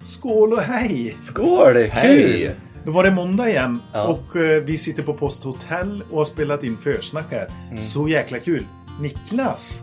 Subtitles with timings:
[0.00, 1.16] Skål och hej!
[1.24, 1.76] Skål!
[1.76, 2.54] Hej!
[2.84, 4.02] Då var det måndag igen Ja.
[4.04, 7.48] och eh, vi sitter på Post Hotel och har spelat in försnack här.
[7.70, 7.82] Mm.
[7.82, 8.66] Så jäkla kul!
[9.00, 9.82] Niklas!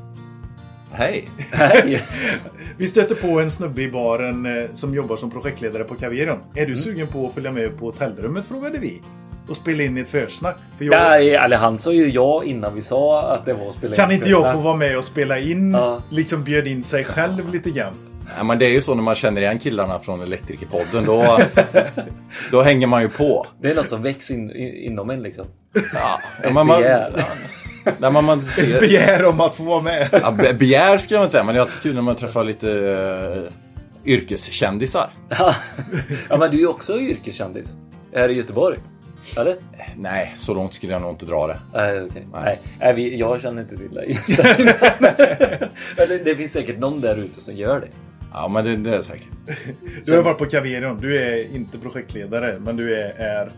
[0.91, 1.29] Hej!
[1.51, 2.01] Hej!
[2.77, 6.37] Vi stöter på en snubbe i baren eh, som jobbar som projektledare på Kaviron.
[6.53, 6.69] Är Mm.
[6.69, 9.01] du sugen på att följa med på hotellrummet frågade vi.
[9.47, 10.55] Och spela in ett försnack.
[10.77, 13.75] För jag, Nej, eller han sa ju ja innan vi sa att det var att
[13.75, 15.71] spela kan in inte jag få vara med och spela in?
[15.73, 16.01] Ja.
[16.11, 17.93] Liksom bjöd in sig själv lite grann.
[18.37, 21.05] Ja, men det är ju så när man känner igen killarna från Elektrikerpodden.
[21.05, 21.39] Då,
[22.51, 23.47] då hänger man ju på.
[23.61, 25.45] Det är något som väcks in, in, inom en liksom.
[25.93, 27.23] Ja, Ett man, man, begär.
[27.97, 30.09] när man, man ser, Begär om att få vara med.
[30.11, 32.43] ja, be- begär ska jag inte säga, men det är alltid kul när man träffar
[32.43, 33.49] lite uh,
[34.05, 35.09] yrkeskändisar.
[36.29, 37.75] ja, men du är ju också yrkeskändis.
[38.13, 38.79] Här i Göteborg.
[39.37, 39.57] Eller?
[39.97, 41.59] Nej, så långt skulle jag nog inte dra det.
[41.73, 42.27] Nej, okej.
[42.33, 42.61] Nej.
[42.79, 44.19] Nej, vi, jag känner inte till dig.
[45.97, 47.87] Det, det finns säkert någon där ute som gör det.
[48.37, 49.27] Ja, men det, det är det säkert.
[50.05, 50.97] Du har varit på Kaviron.
[51.01, 53.51] Du är inte projektledare, men du är, är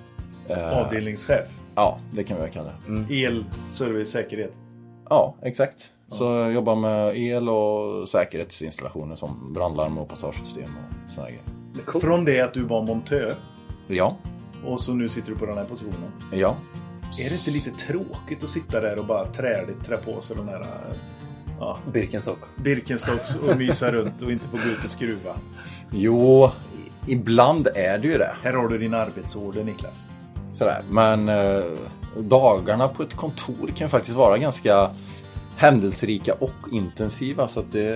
[0.50, 1.46] Eh, avdelningschef.
[1.76, 3.16] ja, det kan vi väl kalla det.
[3.16, 4.54] El, service, säkerhet.
[5.10, 5.90] Ja, exakt.
[6.10, 10.64] Så jag jobbar med el och säkerhetsinstallationer som brandlarm och passagesystem
[11.06, 12.00] och sådana grejer.
[12.02, 13.36] Från det att du var montör
[13.88, 14.18] Ja,
[14.66, 16.12] och så nu sitter du på den här positionen.
[16.34, 16.56] ja.
[17.26, 20.48] Är det inte lite tråkigt att sitta där och bara träligt trä på sig den
[20.48, 20.66] här
[21.60, 22.40] ja, Birkenstock.
[22.56, 25.36] Birkenstocks och mysa runt och inte få gå ut och skruva?
[25.92, 26.52] Jo,
[27.08, 28.36] ibland är det ju det.
[28.44, 30.08] Här har du din arbetsorder Niklas.
[30.54, 30.82] Sådär.
[30.90, 31.64] Men eh,
[32.18, 34.90] dagarna på ett kontor kan faktiskt vara ganska
[35.58, 37.48] händelserika och intensiva.
[37.48, 37.92] Så att det,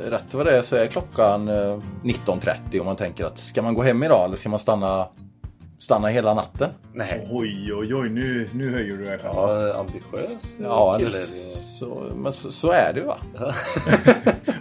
[0.00, 3.74] rätt vad det är så är klockan eh, 19.30 och man tänker att ska man
[3.74, 5.08] gå hem idag eller ska man stanna,
[5.78, 6.70] stanna hela natten?
[6.94, 7.28] Nej.
[7.32, 9.32] Oj, oj, oj, nu, nu höjer du dig själv.
[9.34, 11.26] Ja, ambitiös Ja, kille.
[11.78, 13.18] så, men så, så är det va.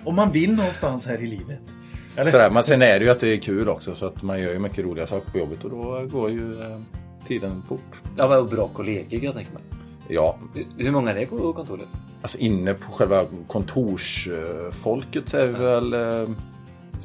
[0.06, 1.76] Om man vill någonstans här i livet.
[2.18, 2.32] Eller?
[2.32, 2.50] Sådär.
[2.50, 4.60] Men sen är det ju att det är kul också så att man gör ju
[4.60, 6.80] mycket roliga saker på jobbet och då går ju eh,
[7.28, 8.02] tiden fort.
[8.18, 9.62] Ja, men bra kollegor kan jag tänka mig.
[10.10, 10.38] Ja,
[10.78, 11.88] Hur många är det på kontoret?
[12.22, 16.30] Alltså inne på själva kontorsfolket så är vi väl eh,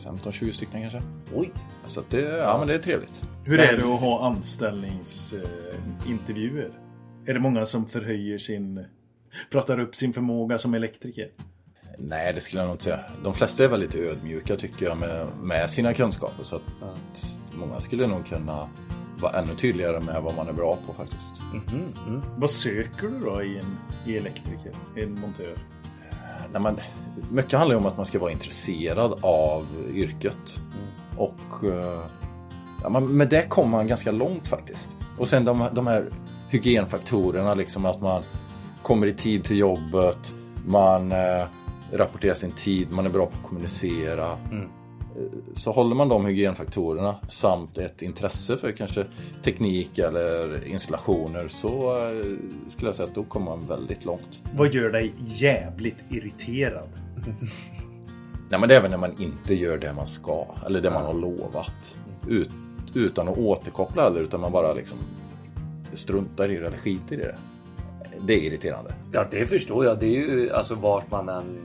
[0.06, 1.02] 15-20 stycken kanske.
[1.34, 1.50] Oj.
[1.90, 3.22] Så att det, ja, men det är trevligt.
[3.44, 6.70] Hur är det att ha anställningsintervjuer?
[7.26, 8.84] Är det många som förhöjer sin...
[9.50, 11.28] Pratar upp sin förmåga som elektriker?
[11.98, 13.00] Nej, det skulle jag nog inte säga.
[13.24, 16.44] De flesta är väldigt ödmjuka tycker jag med, med sina kunskaper.
[16.44, 16.62] Så att
[17.52, 18.68] många skulle nog kunna
[19.20, 21.40] vara ännu tydligare med vad man är bra på faktiskt.
[22.36, 23.76] Vad söker du då i en
[24.06, 24.72] i elektriker?
[24.96, 25.56] I en montör?
[26.52, 26.80] Nej, men,
[27.30, 30.60] mycket handlar ju om att man ska vara intresserad av yrket.
[31.20, 32.00] Och eh,
[32.82, 34.96] ja, men med det kommer man ganska långt faktiskt.
[35.18, 36.08] Och sen de, de här
[36.50, 38.22] hygienfaktorerna, liksom att man
[38.82, 40.32] kommer i tid till jobbet,
[40.66, 41.44] man eh,
[41.92, 44.26] rapporterar sin tid, man är bra på att kommunicera.
[44.32, 44.62] Eh,
[45.54, 49.04] Så håller man de hygienfaktorerna samt ett intresse för kanske
[49.44, 52.36] teknik eller installationer så eh,
[52.70, 54.40] skulle jag säga att då kommer man väldigt långt.
[54.56, 56.88] Vad gör dig jävligt irriterad?
[58.50, 61.04] Nej men det är väl när man inte gör det man ska eller det man
[61.04, 61.96] har lovat.
[62.28, 62.50] Ut,
[62.94, 64.98] utan att återkoppla eller utan man bara liksom
[65.94, 67.36] struntar i det eller skiter i det.
[68.20, 68.94] Det är irriterande.
[69.12, 69.98] Ja, det förstår jag.
[70.00, 71.58] Det är ju alltså vart man än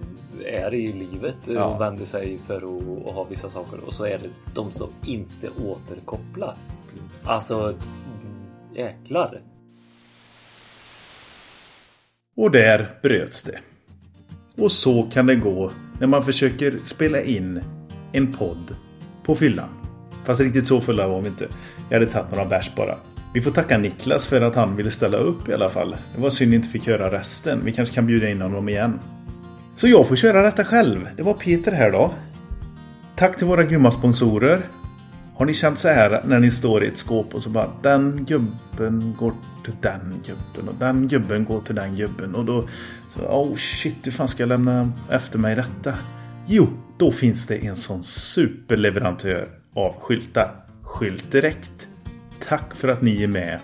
[0.45, 1.65] är i livet Ja.
[1.65, 5.49] och vänder sig för att, ha vissa saker och så är det de som inte
[5.65, 6.55] återkopplar.
[7.23, 7.75] Alltså,
[8.75, 9.41] jäklar.
[12.37, 13.59] Och där bröts det.
[14.57, 17.61] Och så kan det gå när man försöker spela in
[18.11, 18.75] en podd
[19.23, 19.69] på fyllan.
[20.25, 21.47] Fast riktigt så fulla var vi inte.
[21.89, 22.97] Jag hade tagit några bärs bara.
[23.33, 25.95] Vi får tacka Niklas för att han ville ställa upp i alla fall.
[26.15, 27.61] Det var synd inte fick höra resten.
[27.65, 28.99] Vi kanske kan bjuda in honom igen.
[29.75, 31.09] Så jag får köra detta själv.
[31.17, 32.13] Det var Peter här då.
[33.15, 34.61] Tack till våra grymma sponsorer.
[35.37, 38.25] Har ni känt så här när ni står i ett skåp och så bara den
[38.25, 42.67] gubben går till den gubben och den gubben går till den gubben och då
[43.09, 45.93] så oh shit hur fan ska jag lämna efter mig detta?
[46.47, 50.65] Jo, då finns det en sån superleverantör av skyltar.
[50.81, 51.87] Skylt Direkt.
[52.39, 53.59] Tack för att ni är med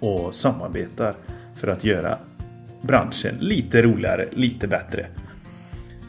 [0.00, 1.16] och samarbetar
[1.54, 2.18] för att göra
[2.82, 5.06] branschen lite roligare, lite bättre.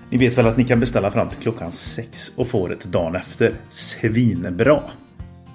[0.10, 3.16] Ni vet väl att ni kan beställa fram till klockan sex och få det dagen
[3.16, 3.54] efter.
[3.70, 4.80] Svinbra!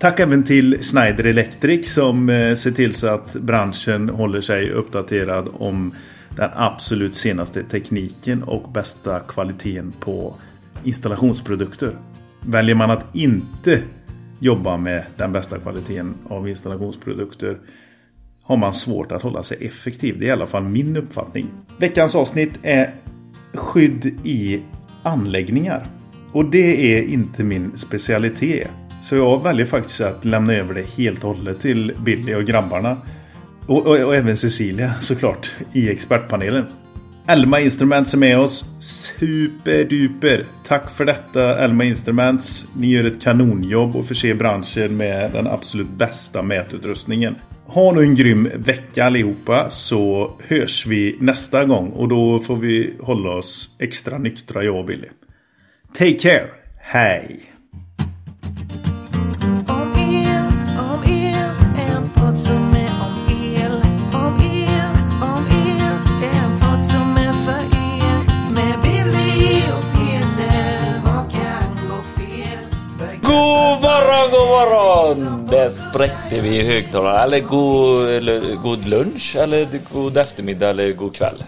[0.00, 5.48] Tack även till Schneider Electric som eh, ser till så att branschen håller sig uppdaterad
[5.52, 5.94] om
[6.36, 10.34] den absolut senaste tekniken och bästa kvaliteten på
[10.84, 11.96] installationsprodukter.
[12.46, 13.82] Väljer man att inte
[14.38, 17.58] jobba med den bästa kvaliteten av installationsprodukter
[18.42, 20.18] har man svårt att hålla sig effektiv.
[20.18, 21.46] Det är i alla fall min uppfattning.
[21.78, 22.94] Veckans avsnitt är
[23.54, 24.62] skydd i
[25.02, 25.86] anläggningar.
[26.32, 28.68] Och det är inte min specialitet.
[29.00, 32.96] Så jag väljer faktiskt att lämna över det helt och hållet till Billy och grabbarna.
[33.66, 36.66] Och, och, och även Cecilia såklart i expertpanelen.
[37.28, 38.64] Elma Instruments är med oss.
[38.80, 40.44] Superduper!
[40.64, 42.68] Tack för detta Elma Instruments.
[42.76, 47.34] Ni gör ett kanonjobb och förser branschen med den absolut bästa mätutrustningen.
[47.66, 52.94] Ha nu en grym vecka allihopa så hörs vi nästa gång och då får vi
[53.00, 55.08] hålla oss extra nyktra jag och Billy.
[55.94, 56.46] Take care!
[56.78, 57.49] Hej!
[75.50, 77.22] Där spräckte vi i högtalarna.
[77.22, 81.44] Eller god, eller god lunch, eller god eftermiddag, eller god kväll.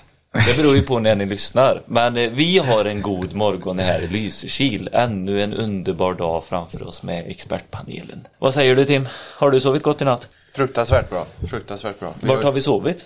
[0.46, 1.82] Det beror ju på när ni lyssnar.
[1.86, 4.88] Men eh, vi har en god morgon här i Lysekil.
[4.92, 8.26] Ännu en underbar dag framför oss med expertpanelen.
[8.38, 9.08] Vad säger du Tim?
[9.36, 10.28] Har du sovit gott i natt?
[10.54, 11.26] Fruktansvärt bra.
[11.50, 12.14] Fruktansvärt bra.
[12.20, 13.04] Vart har vi sovit?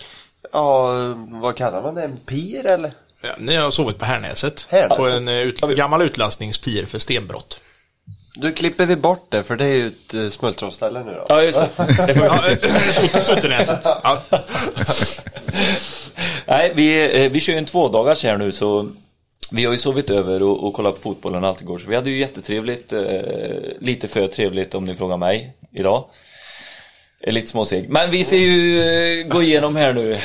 [0.53, 0.93] Ja,
[1.29, 2.03] vad kallar man det?
[2.03, 2.91] En pir eller?
[3.21, 4.67] Ja, ni har sovit på Härnäset.
[4.69, 4.97] Härnäset.
[4.97, 7.59] På en eh, ut, gammal utlastningspir för stenbrott.
[8.41, 11.25] Då klipper vi bort det för det är ju ett uh, smultronställe nu då.
[11.29, 12.05] Ja, just det.
[12.07, 12.31] det får eh.
[14.03, 14.21] Ja.
[16.45, 18.91] Nej, vi, eh, vi kör ju en tvådagars här nu så
[19.51, 22.09] vi har ju sovit över och, och kollat på fotbollen allt igår så vi hade
[22.09, 23.01] ju jättetrevligt, eh,
[23.79, 26.05] lite för trevligt om ni frågar mig idag.
[27.21, 27.89] Är lite småseg.
[27.89, 30.19] Men vi ska ju eh, gå igenom här nu.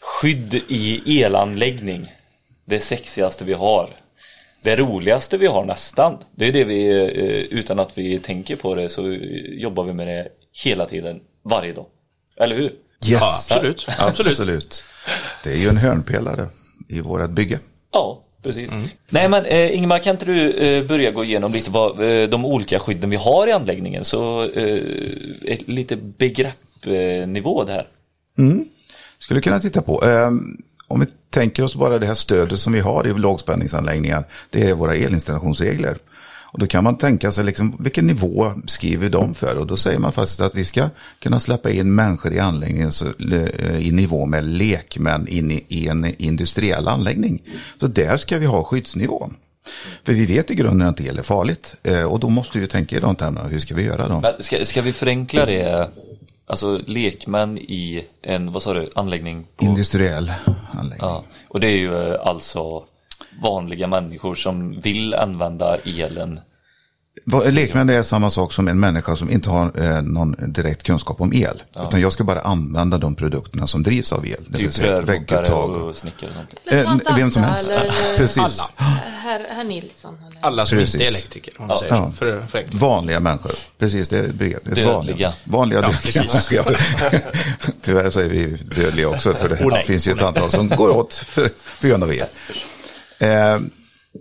[0.00, 2.12] Skydd i elanläggning.
[2.64, 3.90] Det sexigaste vi har.
[4.66, 6.18] Det roligaste vi har nästan.
[6.34, 9.18] Det är det vi, eh, utan att vi tänker på det så
[9.48, 10.28] jobbar vi med det
[10.64, 11.86] hela tiden, varje dag.
[12.40, 12.64] Eller hur?
[12.64, 12.76] Yes,
[13.06, 13.86] Ja, absolut.
[13.98, 14.32] absolut.
[14.32, 14.82] absolut.
[15.44, 16.46] Det är ju en hörnpelare
[16.88, 17.58] i vårt bygge.
[17.92, 18.70] Ja, precis.
[19.08, 22.44] Nej men eh, Ingemar, kan inte du eh, börja gå igenom lite vad eh, de
[22.44, 24.04] olika skydden vi har i anläggningen?
[24.04, 24.80] Så eh,
[25.44, 27.86] ett, lite begreppnivå det här.
[29.18, 30.02] Skulle kunna titta på.
[30.88, 34.24] Om vi tänker oss bara det här stödet som vi har i lågspänningsanläggningar.
[34.50, 35.98] Det är våra elinstallationsregler.
[36.56, 39.56] Och då kan man tänka sig liksom, vilken nivå skriver de för?
[39.56, 40.88] Och då säger man faktiskt att vi ska
[41.18, 45.88] kunna släppa in människor i anläggningen så, eh, i nivå med lekmän in i, i
[45.88, 47.42] en industriell anläggning.
[47.80, 49.34] Så där ska vi ha skyddsnivån.
[50.04, 51.76] För vi vet i grunden att el är farligt.
[51.82, 54.22] Eh, och då måste vi tänka i de termerna, hur ska vi göra då?
[54.40, 55.90] Ska, ska vi förenkla det?
[56.46, 59.46] Alltså lekmän i en, vad sa du, anläggning?
[59.56, 60.32] På, Industriell
[60.72, 60.98] anläggning.
[60.98, 62.84] ja, och det är ju eh, alltså
[63.42, 66.40] vanliga människor som vill använda elen.
[67.28, 71.20] Vad- Lekmän är samma sak som en människa som inte har eh, någon direkt kunskap
[71.20, 71.62] om el.
[71.88, 74.36] Utan jag ska bara använda de produkterna som drivs av el.
[74.48, 75.70] Det vill Typ säga vägguttag.
[75.70, 76.30] och snickare.
[76.70, 77.70] Eh, vem som helst.
[77.70, 78.38] Eller Precis.
[78.38, 78.70] Alla.
[79.16, 80.14] herr, herr Nilsson.
[80.30, 80.46] Eller?
[80.46, 80.94] Alla som Precis.
[80.94, 81.80] inte är elektriker, om man Ja.
[81.80, 82.10] säger Ja.
[82.10, 82.16] så.
[82.16, 82.64] För, för.
[82.70, 83.52] Vanliga människor.
[83.78, 84.74] Precis, det är begreppet.
[84.74, 85.32] Det är Dödliga.
[85.44, 85.94] Vanliga, vanliga
[86.50, 87.22] Ja, dödliga.
[87.80, 88.46] Tyvärr så är vi
[88.76, 89.32] dödliga också.
[89.34, 90.26] För det Oh, finns ju ett nej.
[90.28, 91.48] antal som går åt för,
[91.80, 92.24] på grund av el.
[93.18, 93.28] Eh,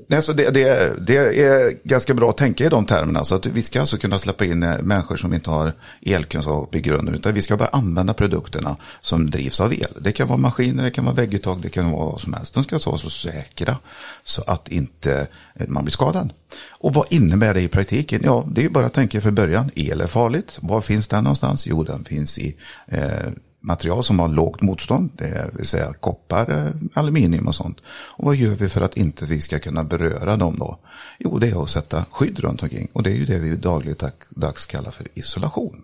[0.07, 3.23] nej, så det, det, det är ganska bra att tänka i de termerna.
[3.23, 6.81] Så att vi ska alltså kunna släppa in eh, människor som inte har elkunskap i
[6.81, 7.15] grunden.
[7.15, 9.87] Utan vi ska bara använda produkterna som drivs av el.
[10.01, 12.53] Det kan vara maskiner, det kan vara vägguttag, det kan vara vad som helst.
[12.53, 13.77] De ska alltså vara så säkra
[14.23, 16.33] så att inte eh, man blir skadad.
[16.69, 18.21] Och vad innebär det i praktiken?
[18.23, 19.71] Ja, det är bara att tänka för början.
[19.75, 20.59] El är farligt.
[20.61, 21.67] Var finns den någonstans?
[21.67, 22.55] Jo, den finns i
[22.87, 23.29] eh,
[23.65, 27.77] material som har lågt motstånd, det vill säga koppar, eh, aluminium och sånt.
[27.87, 30.77] Och vad gör vi för att inte vi ska kunna beröra dem då?
[31.19, 32.87] Jo, det är att sätta skydd runt omkring.
[32.93, 35.81] Och det är ju det vi dagligdags kallar för isolation.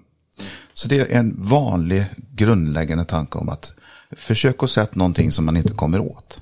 [0.73, 3.73] Så det är en vanlig grundläggande tanke om att
[4.11, 6.41] försök att sätta någonting som man inte kommer åt.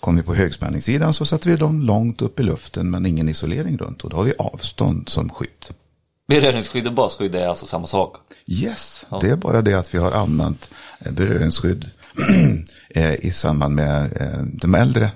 [0.00, 3.78] Kommer vi på högspänningssidan så sätter vi dem långt upp i luften men ingen isolering
[3.78, 5.74] runt och då har vi avstånd som skydd.
[6.40, 8.16] Beröringsskydd och basskydd är alltså samma sak.
[8.46, 11.90] Yes, det är bara det att vi har använt eh, beröringsskydd
[12.88, 15.10] eh, i samband med eh, de äldre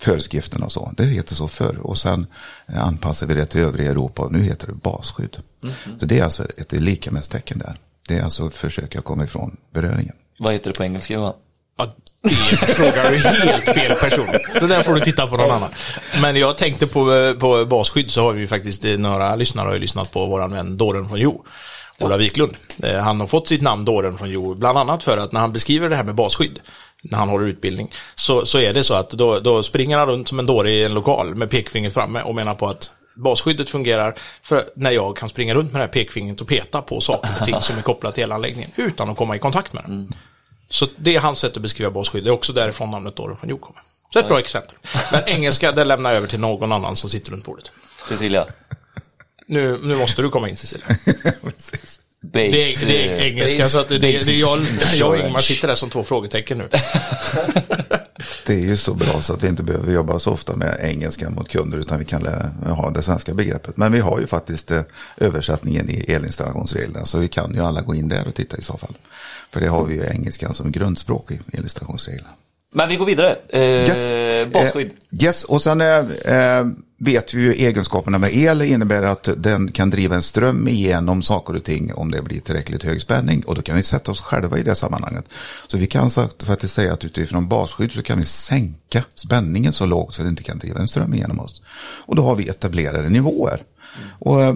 [0.00, 0.92] föreskrifterna och så.
[0.96, 2.26] Det heter så förr och sen
[2.66, 5.36] anpassar vi det till övriga Europa och nu heter det basskydd.
[6.00, 7.80] Så det är alltså ett likamässtecken där.
[8.08, 10.14] Det är alltså att försöka komma ifrån beröringen.
[10.38, 11.34] Vad heter det på engelska Johan?
[11.76, 11.90] Ja,
[12.28, 14.26] frågar du helt fel person.
[14.60, 15.70] Så där får du titta på någon annan.
[16.22, 19.72] Men jag tänkte på, på basskydd så har vi ju faktiskt eh, några lyssnare har
[19.72, 21.44] ju lyssnat på våran vän Dåren från Jo.
[22.00, 22.56] Ola Wiklund.
[22.82, 25.52] Eh, Han har fått sitt namn Dåren från Jo, bland annat för att när han
[25.52, 26.58] beskriver det här med basskydd,
[27.02, 30.28] när han håller utbildning, så, så är det så att då, då springer han runt
[30.28, 34.14] som en dåre i en lokal med pekfingret framme och menar på att basskyddet fungerar
[34.42, 37.44] för när jag kan springa runt med det här pekfingret och peta på saker och
[37.46, 40.12] ting som är kopplat till elanläggningen utan att komma i kontakt med den.
[40.68, 42.24] Så det är hans sätt att beskriva basskydd.
[42.24, 43.82] Det är också därifrån namnet Dåren från Jo kommer.
[44.12, 44.74] Så ett bra exempel.
[45.12, 47.70] Men engelska, det lämnar jag över till någon annan som sitter runt bordet.
[48.08, 48.46] Cecilia.
[49.46, 50.86] Nu, nu måste du komma in Cecilia.
[51.42, 52.00] Precis.
[52.20, 55.40] Det är, det är engelska, så att det, det, det är jag, jag och Ingmar
[55.40, 56.68] sitter där som två frågetecken nu.
[58.46, 61.30] Det är ju så bra så att vi inte behöver jobba så ofta med engelska
[61.30, 62.26] mot kunder utan vi kan
[62.66, 63.76] ha det svenska begreppet.
[63.76, 64.80] Men vi har ju faktiskt eh,
[65.16, 68.76] översättningen i elinstallationsreglerna så vi kan ju alla gå in där och titta i så
[68.76, 68.94] fall.
[69.50, 72.28] För det har vi ju engelskan som grundspråk i elinstallationsreglerna.
[72.74, 73.36] Men vi går vidare.
[73.48, 74.52] Eh, Yes.
[74.52, 74.86] Basskydd.
[74.86, 76.66] Eh, yes, och sen eh, eh,
[76.98, 81.56] vet vi ju egenskaperna med el innebär att den kan driva en ström igenom saker
[81.56, 83.42] och ting om det blir tillräckligt hög spänning.
[83.46, 85.24] Och då kan vi sätta oss själva i det sammanhanget.
[85.66, 86.10] Så vi kan
[86.44, 90.42] faktiskt säga att utifrån basskydd så kan vi sänka spänningen så lågt så det inte
[90.42, 91.62] kan driva en ström igenom oss.
[92.06, 93.62] Och då har vi etablerade nivåer.
[94.18, 94.54] Och eh,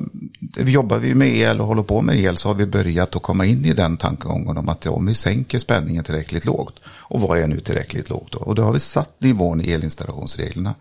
[0.56, 3.47] jobbar vi med el och håller på med el så har vi börjat att komma
[3.47, 6.75] in i den tankegången om att om vi sänker spänningen tillräckligt lågt.
[6.87, 8.38] Och vad är nu tillräckligt lågt då?
[8.38, 10.75] Och då har vi satt nivån i elinstallationsreglerna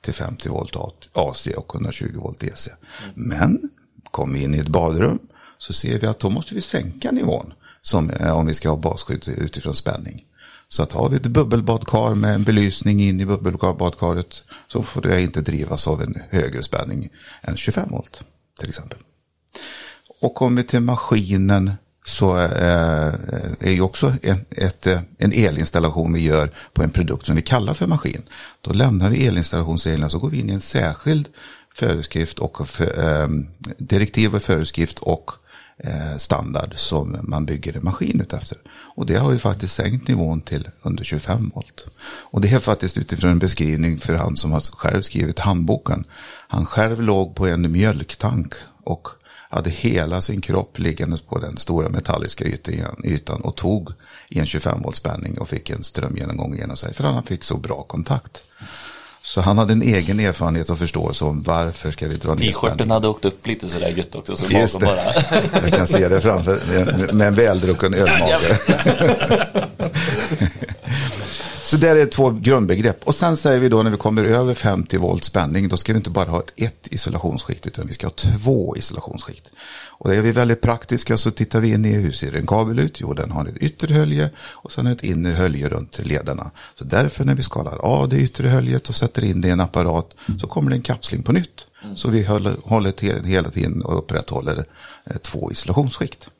[0.00, 0.76] till 50 volt
[1.12, 2.70] AC och 120 volt DC.
[3.14, 3.70] Men
[4.10, 5.18] kommer vi in i ett badrum
[5.58, 7.52] så ser vi att då måste vi sänka nivån
[7.82, 10.24] som, eh, om vi ska ha basskydd utifrån spänning.
[10.72, 15.22] Så att har vi ett bubbelbadkar med en belysning in i bubbelbadkaret så får det
[15.22, 17.08] inte drivas av en högre spänning
[17.42, 18.24] än 25 volt
[18.60, 18.98] till exempel.
[20.20, 21.72] Och kommer vi till maskinen
[22.04, 23.14] så eh,
[23.60, 27.42] är ju också en, ett, eh, en elinstallation vi gör på en produkt som vi
[27.42, 28.22] kallar för maskin.
[28.60, 31.28] Då lämnar vi elinstallationsreglerna så går vi in i en särskild
[31.74, 33.28] föreskrift och för, eh,
[33.78, 35.41] direktiv och föreskrift och eh,
[35.84, 38.58] Eh, standard som man bygger en maskin utefter.
[38.70, 41.86] Och det har ju faktiskt sänkt nivån till under 25 volt.
[42.04, 46.04] Och det är faktiskt utifrån en beskrivning för han som har själv skrivit handboken.
[46.48, 49.08] Han själv låg på en mjölktank och
[49.50, 53.90] hade hela sin kropp liggandes på den stora metalliska ytan, ytan och tog
[54.28, 57.56] i en 25 volt spänning och fick en strömgenomgång genom sig för han fick så
[57.56, 58.42] bra kontakt.
[59.24, 62.90] Så han hade en egen erfarenhet och förståelse om varför ska vi dra ner T-skjorten
[62.90, 64.36] hade åkt upp lite sådär gött också.
[64.36, 64.86] Så Just det.
[64.86, 65.14] bara.
[65.62, 68.38] Jag kan se det framför med- med en väldrucken ölmage.
[71.72, 73.04] Så där är två grundbegrepp.
[73.04, 75.96] Och sen säger vi då när vi kommer över 50 volt spänning, då ska vi
[75.96, 79.50] inte bara ha ett, ett isolationsskikt, utan vi ska ha två isolationsskikt.
[79.88, 82.78] Och det är vi väldigt praktiska, så tittar vi in i hur ser en kabel
[82.78, 83.00] ut?
[83.00, 86.50] Jo, den har ett yttre hölje och sen ett inre hölje runt lederna.
[86.74, 89.60] Så därför när vi skalar av det yttre höljet och sätter in det i en
[89.60, 91.66] apparat så kommer det en kapsling på nytt.
[91.96, 94.64] Så vi håller, håller hela tiden och upprätthåller
[95.04, 96.30] eh, två isolationsskikt.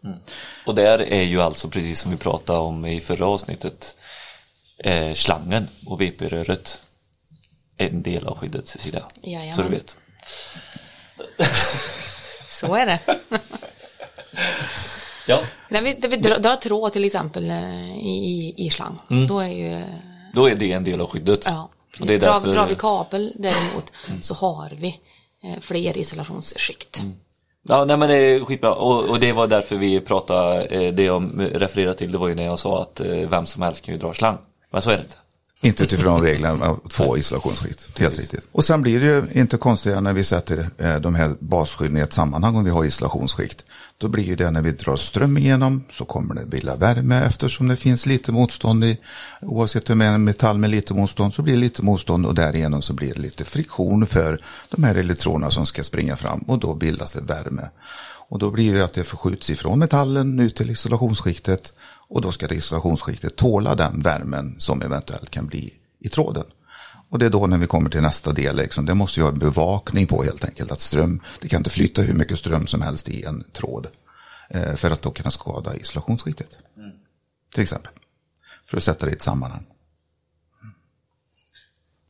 [0.67, 3.97] Och där är ju alltså precis som vi pratade om i förra avsnittet
[4.83, 6.81] eh, slangen och VP-röret
[7.77, 9.05] en del av skyddet Cecilia.
[9.23, 9.55] Jajamän.
[9.55, 9.97] Så du vet.
[12.49, 12.99] Så är det.
[15.27, 18.99] Ja, När vi, när vi drar, drar tråd till exempel eh, i, i, slang,
[19.29, 19.85] då är ju...
[20.35, 21.45] då är det en del av skyddet.
[21.45, 21.69] Ja,
[22.01, 22.53] Och det är drar, därför...
[22.53, 25.01] drar vi kabel däremot så har vi
[25.45, 27.03] eh, fler isolationsskikt.
[27.69, 28.75] Ja, nej men det är skitbra.
[28.75, 32.35] Och, och det var därför vi pratade, eh, det jag refererade till, det var ju
[32.35, 34.39] när jag sa att eh, vem som helst kan ju dra slang.
[34.73, 35.17] Men så är det inte.
[35.65, 37.99] Inte utifrån reglerna av två isolationsskikt.
[37.99, 38.49] Helt riktigt.
[38.53, 42.01] Och sen blir det ju inte konstigare när vi sätter eh, de här basskydden i
[42.01, 43.65] ett sammanhang om vi har isolationsskikt.
[43.99, 47.69] Då blir ju det när vi drar ström igenom så kommer det bilda värme eftersom
[47.69, 48.99] det finns lite motstånd i.
[49.41, 52.35] Oavsett om det är en metall med lite motstånd så blir det lite motstånd och
[52.35, 56.59] därigenom så blir det lite friktion för de här elektronerna som ska springa fram och
[56.59, 57.69] då bildas det värme.
[58.29, 61.75] Och då blir det att det förskjuts ifrån metallen ut till isolationsskiktet
[62.13, 66.45] och då ska isolationsskiktet tåla den värmen som eventuellt kan bli i tråden.
[67.09, 69.33] Och det är då när vi kommer till nästa del, liksom, det måste ju ha
[69.33, 70.73] en bevakning på helt enkelt.
[70.73, 73.87] Att ström, det kan inte flytta hur mycket ström som helst i en tråd.
[74.51, 76.59] Eh, för att då kunna skada isolationsskiktet.
[77.55, 77.93] Till exempel.
[78.67, 79.65] För att sätta det i ett sammanhang.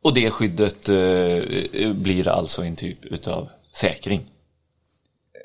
[0.02, 4.32] Och det skyddet eh, blir alltså en typ utav säkring.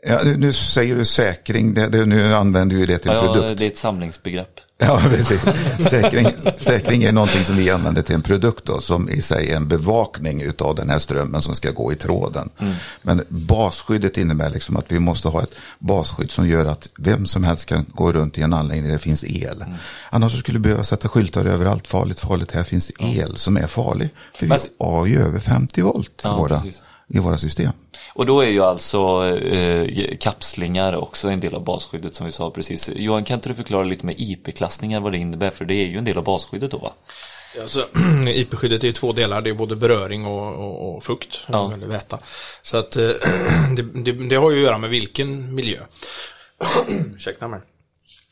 [0.03, 3.59] Ja, nu- säger du säkring, det, det, nu använder vi det till Ja, produkt.
[3.59, 4.59] det är ett samlingsbegrepp.
[4.79, 5.41] Ja, precis.
[5.89, 6.27] Säkring,
[6.57, 9.67] säkring är någonting som vi använder till en produkt då, som i sig är en
[9.67, 12.49] bevakning av den här strömmen som ska gå i tråden.
[13.01, 17.43] Men basskyddet innebär liksom att vi måste ha ett basskydd som gör att vem som
[17.43, 19.65] helst kan gå runt i en anläggning där det finns el.
[20.09, 23.67] Annars så skulle vi behöva sätta skyltar överallt, farligt, farligt, här finns el som är
[23.67, 24.09] farlig.
[24.35, 26.81] För vi Men- har ju över 50 volt i, Ja, våra, precis.
[27.09, 27.71] i våra system.
[28.17, 32.51] Och då är ju alltså eh, kapslingar också en del av basskyddet som vi sa
[32.51, 32.89] precis.
[32.95, 35.49] Johan, kan inte du förklara lite med IP-klassningar vad det innebär?
[35.49, 36.93] För det är ju en del av basskyddet då va?
[37.61, 37.85] Alltså,
[38.27, 41.73] IP-skyddet är ju två delar, det är både beröring och, och, och fukt, Ja.
[41.73, 42.19] eller väta.
[42.61, 43.09] Så att eh,
[43.75, 45.79] det, det, det har ju att göra med vilken miljö.
[47.15, 47.59] Ursäkta mig.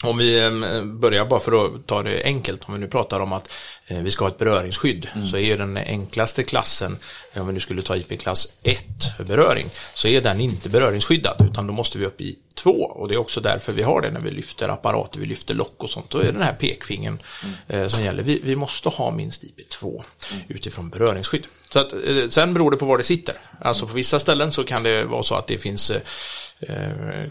[0.04, 3.34] Om vi eh, börjar bara för att ta det enkelt, om vi nu pratar om
[3.34, 3.52] att
[3.88, 6.98] eh, vi ska ha ett beröringsskydd, så är ju den enklaste klassen,
[7.34, 8.80] eh, om vi nu skulle ta IP-klass 1
[9.18, 13.08] för beröring, så är den inte beröringsskyddad, utan då måste vi upp i 2 och
[13.08, 15.90] det är också därför vi har det när vi lyfter apparater, vi lyfter lock och
[15.90, 17.20] sånt, då är det den här pekfingern
[17.68, 18.24] eh, som gäller.
[18.24, 20.04] Vi, vi måste ha minst IP2
[20.48, 21.48] utifrån beröringsskydd.
[21.70, 21.94] Så att,
[22.30, 23.36] sen beror det på var det sitter.
[23.62, 25.92] Alltså på vissa ställen så kan det vara så att det finns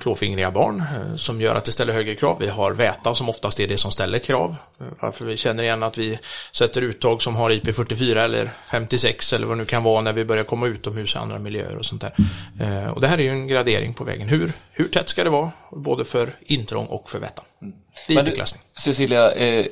[0.01, 2.39] klåfingriga barn eh, som gör att det ställer högre krav.
[2.41, 4.57] Vi har väta som oftast är det som ställer krav.
[4.81, 6.19] Eh, Varför vi känner igen att vi
[6.53, 10.25] sätter uttag som har IP44 eller 56 eller vad det nu kan vara när vi
[10.25, 12.15] börjar komma utomhus i andra miljöer och sånt där.
[12.61, 14.29] Eh, och det här är ju en gradering på vägen.
[14.29, 15.51] Hur, hur tätt ska det vara?
[15.71, 17.43] Både för intrång och för väta.
[18.09, 18.37] Det är Men.
[18.77, 19.67] Cecilia, eh,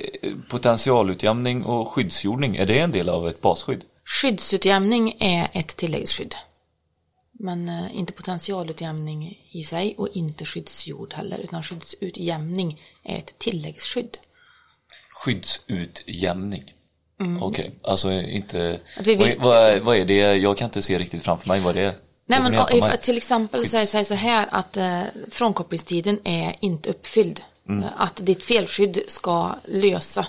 [0.51, 3.83] potentialutjämning och skyddsjordning, är det en del av ett basskydd?
[4.05, 6.35] Skyddsutjämning är ett tilläggsskydd.
[7.45, 14.19] Men eh, inte potentialutjämning i sig och inte skyddsjord heller, utan skyddsutjämning är ett tilläggsskydd.
[15.15, 16.73] Skyddsutjämning.
[17.41, 18.59] Okej, alltså inte...
[18.61, 18.79] Mm.
[19.05, 20.35] Vill- Vad, är, vad, är, vad är det?
[20.37, 21.97] Jag kan inte se riktigt framför mig vad det är.
[22.27, 27.41] Nej, men if, till exempel är det så här att eh, frånkopplingstiden är inte uppfylld.
[27.69, 27.83] Mm.
[27.85, 30.27] Eh, Att ditt felskydd ska lösa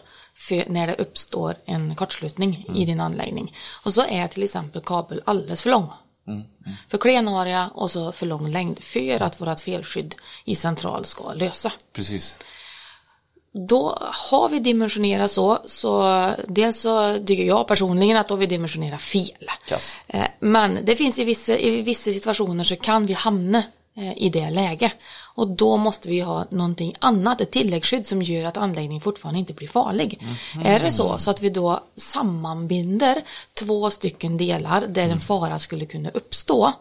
[0.68, 2.82] när det uppstår en kortslutning Mm.
[2.82, 3.56] i din anläggning.
[3.86, 5.88] Och så är till exempel kabel alldeles för lång.
[6.28, 6.44] Mm,
[6.90, 10.16] För klen area och så för lång längd för att vårt felskydd
[10.46, 11.72] i central ska lösa.
[11.94, 12.38] Precis.
[13.68, 13.98] Då
[14.32, 19.50] har vi dimensionerat så, så dels så tycker jag personligen att då vi dimensionerat fel.
[19.68, 19.94] Kass.
[20.08, 23.64] Eh, Men det finns i vissa, i vissa situationer så kan vi hamna
[23.96, 24.92] i det läge.
[25.36, 29.54] Och då måste vi ha någonting annat, ett tilläggsskydd som gör att anläggningen fortfarande inte
[29.54, 30.22] blir farlig.
[30.64, 33.22] Är det så, så att vi då sammanbinder
[33.54, 36.74] två stycken delar där en fara skulle kunna uppstå,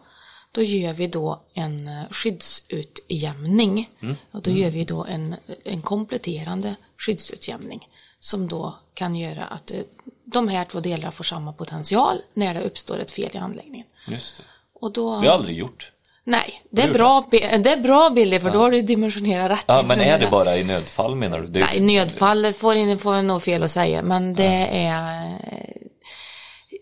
[0.52, 3.90] då gör vi då en eh, skyddsutjämning.
[4.30, 7.88] Och då gör vi då en, en kompletterande skyddsutjämning
[8.20, 9.78] som då kan göra att eh,
[10.24, 13.86] de här två delarna får samma potential när det uppstår ett fel i anläggningen.
[14.08, 14.44] Just det.
[14.74, 15.92] Och då, Det har jag aldrig gjort.
[16.24, 19.64] Nej, det är, bra, det är bra Billy för då har du dimensionerat rätt.
[19.66, 21.46] Ja, men är det bara i nödfall menar du?
[21.46, 25.38] Det, Nej, nödfall får, jag nog fel att säga, men det är...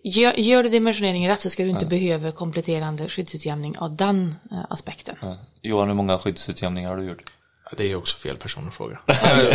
[0.05, 4.59] Gör, gör du dimensioneringen rätt så ska du inte behöva kompletterande skyddsutjämning av den eh,
[4.71, 5.17] aspekten.
[5.23, 5.39] Ja.
[5.63, 7.25] Johan, hur många skyddsutjämningar har du gjort?
[7.71, 8.99] Ja, Det är också fel person att fråga.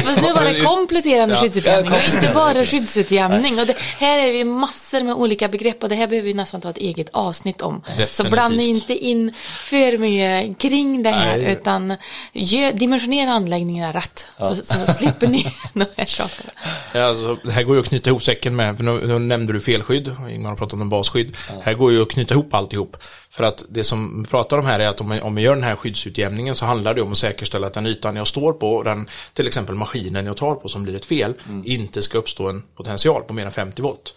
[0.05, 1.41] Fast nu var det kompletterande Ja.
[1.41, 3.59] skyddsutjämning och inte bara skyddsutjämning.
[3.59, 6.61] Och det, här är ju massor med olika begrepp och det här behöver vi nästan
[6.61, 7.81] ta ett eget avsnitt om.
[7.85, 8.31] Så Definitivt.
[8.31, 11.51] blanda inte in för mycket kring det här Nej.
[11.51, 11.95] utan
[12.33, 14.27] gör, dimensionera anläggningarna rätt.
[14.39, 16.51] Så, så slipper ni de här sakerna.
[16.93, 19.53] Ja, Alltså, det här går ju att knyta ihop säcken med, för nu, nu nämnde
[19.53, 21.37] du felskydd, Ingmar har pratat om basskydd.
[21.63, 22.97] Här går ju att knyta ihop alltihop.
[23.37, 25.63] För att det som vi pratar om här är att om vi, om gör den
[25.63, 29.09] här skyddsutjämningen så handlar det om att säkerställa att den ytan jag står på, den,
[29.33, 31.33] till exempel maskinen jag tar på som blir ett fel,
[31.65, 34.15] inte ska uppstå en potential på mer än 50 volt.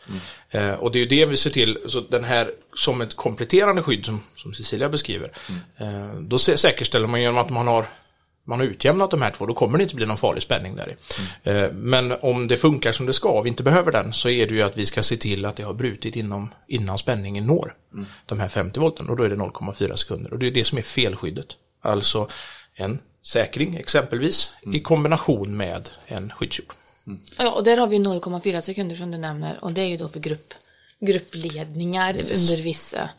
[0.50, 3.82] Eh, och det är ju det vi ser till, så den här som ett kompletterande
[3.82, 5.32] skydd som, som Cecilia beskriver,
[5.78, 7.84] eh, då sä- säkerställer man genom att man har
[8.48, 10.96] man har utjämnat de här två, då kommer det inte bli någon farlig spänning där.
[11.42, 14.46] Eh, Men om det funkar som det ska, och vi inte behöver den, så är
[14.46, 17.74] det ju att vi ska se till att det har brutit inom, innan spänningen når
[18.26, 20.32] de här 50 volten, och då är det 0,4 sekunder.
[20.32, 21.46] Och det är det som är felskyddet.
[21.80, 22.28] Alltså
[22.74, 26.72] en säkring exempelvis, i kombination med en skyddsjord.
[27.38, 30.08] Ja, och där har vi 0,4 sekunder som du nämner och det är ju då
[30.08, 30.54] för grupp,
[31.00, 33.10] gruppledningar under vissa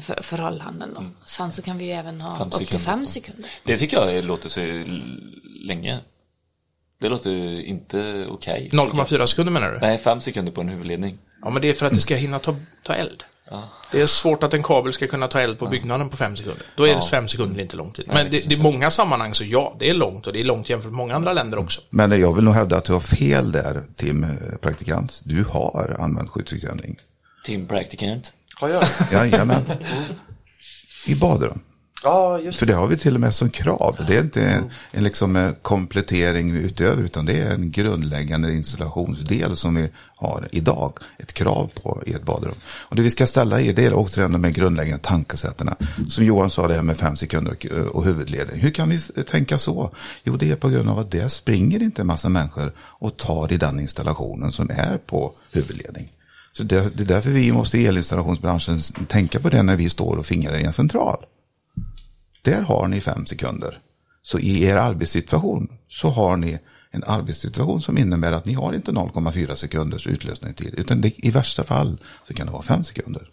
[0.00, 0.94] för, förhållanden.
[0.94, 1.04] Då.
[1.24, 2.84] Sen så kan vi ju även ha Fem upp till sekunder.
[2.86, 3.50] fem sekunder.
[3.64, 4.60] Det tycker jag låter så
[5.64, 6.00] länge.
[7.00, 8.68] Det låter inte okej.
[8.72, 9.78] 0,4 sekunder menar du?
[9.78, 11.18] Nej, fem sekunder på en huvudledning.
[11.42, 13.24] Ja, men det är för att det ska hinna ta, ta eld.
[13.92, 16.62] Det är svårt att en kabel ska kunna ta eld på byggnaden på fem sekunder.
[16.76, 18.04] Då är det fem sekunder inte lång tid.
[18.08, 20.70] Men det, det är många sammanhang så ja, det är långt och det är långt
[20.70, 21.80] jämfört med många andra länder också.
[21.90, 25.20] Men jag vill nog hävda att du har fel där, Tim, eh, praktikant.
[25.24, 27.00] Du har använt skyddsutjämning.
[27.44, 28.32] Tim Practicant.
[28.62, 28.82] Har jag?
[29.12, 29.62] Jajamän.
[31.06, 31.60] I badrum.
[32.04, 33.96] Ja, just För det har vi till och med som krav.
[34.08, 39.56] Det är inte en, en liksom eh, komplettering utöver, utan det är en grundläggande installationsdel
[39.56, 40.98] som vi har idag.
[41.18, 42.54] Ett krav på i ett badrum.
[42.66, 45.76] Och det vi ska ställa i det är återigen de grundläggande tankesätterna.
[46.08, 48.60] Som Johan sa det här med fem sekunder och, och huvudledning.
[48.60, 49.90] Hur kan vi tänka så?
[50.24, 53.52] Jo, det är på grund av att det springer inte en massa människor och tar
[53.52, 56.12] i den installationen som är på huvudledning.
[56.52, 60.16] Så det, det är därför vi måste i elinstallationsbranschen tänka på det när vi står
[60.16, 61.24] och fingrar i en central.
[62.42, 63.78] Där har ni fem sekunder.
[64.22, 66.58] Så i er arbetssituation så har ni
[66.90, 70.74] en arbetssituation som innebär att ni har inte 0,4 sekunders utlösningstid.
[70.76, 73.30] Utan det, i värsta fall så kan det vara fem sekunder.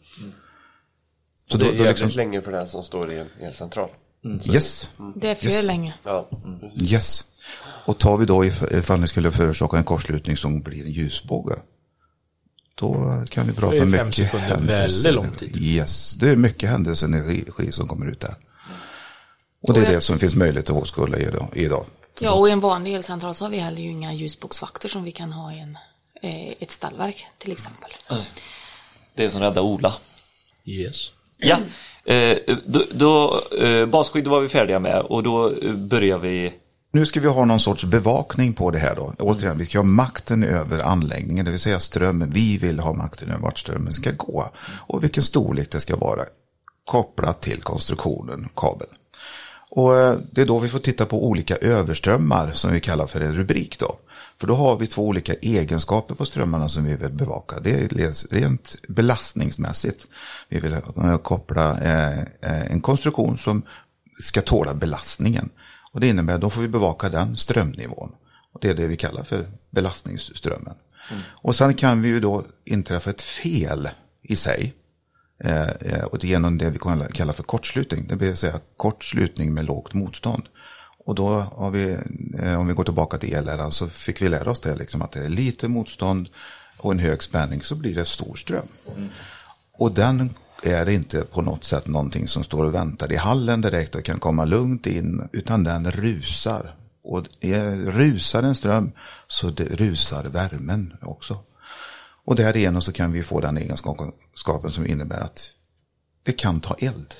[1.52, 3.90] Så det är då, då jävligt liksom, länge för den som står i en elcentral.
[4.54, 5.64] Yes, Det är för Yes.
[5.66, 5.94] länge.
[6.04, 6.30] Ja.
[6.46, 6.60] Mm.
[6.82, 7.26] yes.
[7.86, 11.56] Och tar vi då if- ifall ni skulle förorsaka en kortslutning som blir en ljusbåge.
[12.80, 14.78] Då kan vi prata Det är om fem mycket sekunder, händelser.
[14.80, 15.58] väldigt lång tid.
[15.62, 18.36] Yes, det är mycket händelseenergi som kommer ut där.
[19.68, 21.48] Och det är Och jag- det som finns möjlighet att åskådla idag.
[21.56, 21.86] idag.
[22.20, 25.12] Ja, och i en vanlig elcentral så har vi heller ju inga ljusboksvakter som vi
[25.12, 25.78] kan ha i en,
[26.22, 27.90] eh, ett stallverk till exempel.
[29.16, 29.94] Det som räddar Ola.
[30.66, 31.12] Yes.
[31.38, 31.58] Ja,
[32.14, 36.54] eh, då, då eh, basskydd var vi färdiga med och då börjar vi
[36.92, 39.14] nu ska vi ha någon sorts bevakning på det här då.
[39.20, 42.30] Återigen, vi ska ha makten över anläggningen, det vill säga strömmen.
[42.30, 44.50] Vi vill ha makten över vart strömmen ska gå
[44.88, 46.26] och vilken storlek det ska vara
[46.86, 48.92] kopplat till konstruktionen, kabeln.
[49.72, 53.22] Och eh, det är då vi får titta på olika överströmmar som vi kallar för
[53.22, 53.96] en rubrik då.
[54.40, 57.60] För då har vi två olika egenskaper på strömmarna som vi vill bevaka.
[57.60, 60.08] Det är rent belastningsmässigt.
[60.50, 62.24] Vi vill eh, koppla eh,
[62.72, 63.62] en konstruktion som
[64.22, 65.50] ska tåla belastningen.
[65.92, 68.16] Och det innebär att då får vi bevaka den strömnivån.
[68.54, 70.76] Och det är det vi kallar för belastningsströmmen.
[71.26, 73.90] Och sen kan vi ju då inträffa ett fel
[74.22, 74.74] i sig.
[75.44, 78.08] Eh, eh, och det genom det vi kallar- för kortslutning.
[78.08, 80.44] Det vill säga kortslutning med lågt motstånd.
[81.06, 81.98] Och då har vi,
[82.44, 85.12] eh, om vi går tillbaka till elläran så fick vi lära oss det, liksom att
[85.12, 86.30] det är lite motstånd
[86.78, 88.68] och en hög spänning så blir det stor ström.
[89.74, 93.96] Och den är inte på något sätt någonting som står och väntar i hallen direkt
[93.96, 96.76] och kan komma lugnt in, utan den rusar.
[97.04, 97.26] Och
[97.86, 98.92] rusar en ström
[99.28, 101.40] så det rusar värmen också.
[102.26, 105.52] Och därigenom så kan vi få den egenskapen som innebär att
[106.24, 107.14] det kan ta eld.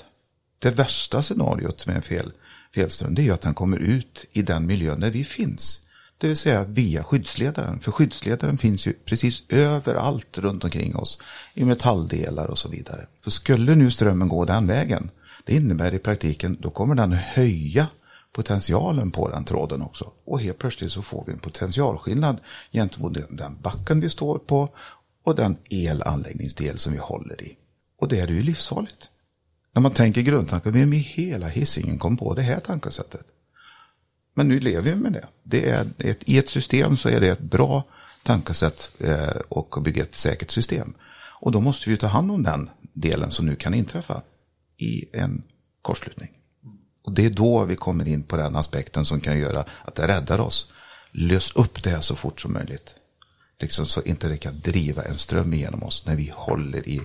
[0.58, 2.32] Det värsta scenariot med en fel,
[2.74, 5.79] felström det är ju att den kommer ut i den miljön där vi finns.
[6.20, 7.80] Det vill säga via skyddsledaren.
[7.80, 11.18] För skyddsledaren finns ju precis överallt runt omkring oss.
[11.54, 13.06] I metalldelar och så vidare.
[13.24, 15.10] Så skulle nu strömmen gå den vägen.
[15.44, 17.86] Det innebär i praktiken, då kommer den höja
[18.32, 20.12] potentialen på den tråden också.
[20.24, 22.40] Och helt plötsligt så får vi en potentialskillnad
[22.72, 24.68] gentemot den- backen vi står på
[25.24, 27.56] och den elanläggningsdel som vi håller i.
[27.98, 29.10] Och det är ju livsfarligt.
[29.72, 33.26] När man tänker grundtanken, vem i hela hissingen kom på det här tankesättet?
[34.34, 35.26] Men nu lever vi med det.
[35.42, 37.84] det är ett, I ett system så är det ett bra
[38.22, 40.94] tankesätt eh, och att bygga ett säkert system.
[41.40, 44.22] Och då måste vi ta hand om den delen som nu kan inträffa
[44.76, 45.42] i en
[45.82, 46.30] kortslutning.
[47.02, 50.08] Och det är då vi kommer in på den aspekten som kan göra att det
[50.08, 50.72] räddar oss.
[51.12, 52.94] Lös upp det här så fort som möjligt.
[53.60, 57.00] Liksom så inte det kan driva en ström igenom oss när vi håller i,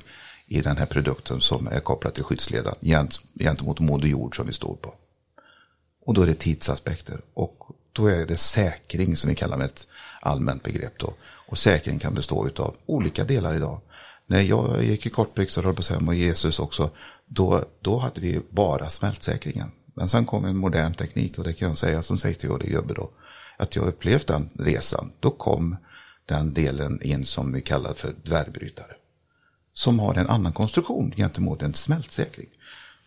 [0.47, 4.53] i den här produkten som är kopplad till skyddsledaren gent, gentemot moder jord som vi
[4.53, 4.93] står på.
[6.05, 7.21] Och då är det tidsaspekter.
[7.33, 7.57] Och
[7.91, 9.87] då är det säkring som vi kallar med ett
[10.21, 11.13] allmänt begrepp då.
[11.47, 13.81] Och säkring kan bestå av olika delar idag.
[14.27, 16.89] När jag gick i kortbyxor, höll på att säga, och Jesus också,
[17.25, 19.71] då, då hade vi bara smältsäkringen.
[19.93, 23.09] Men sen kom en modern teknik och det kan jag säga som 60-årig gubbe då,
[23.57, 25.11] att jag upplevt den resan.
[25.19, 25.77] Då kom
[26.25, 28.95] den delen in som vi kallar för dvärgbrytare.
[29.73, 32.49] Som har en annan konstruktion gentemot en smältsäkring.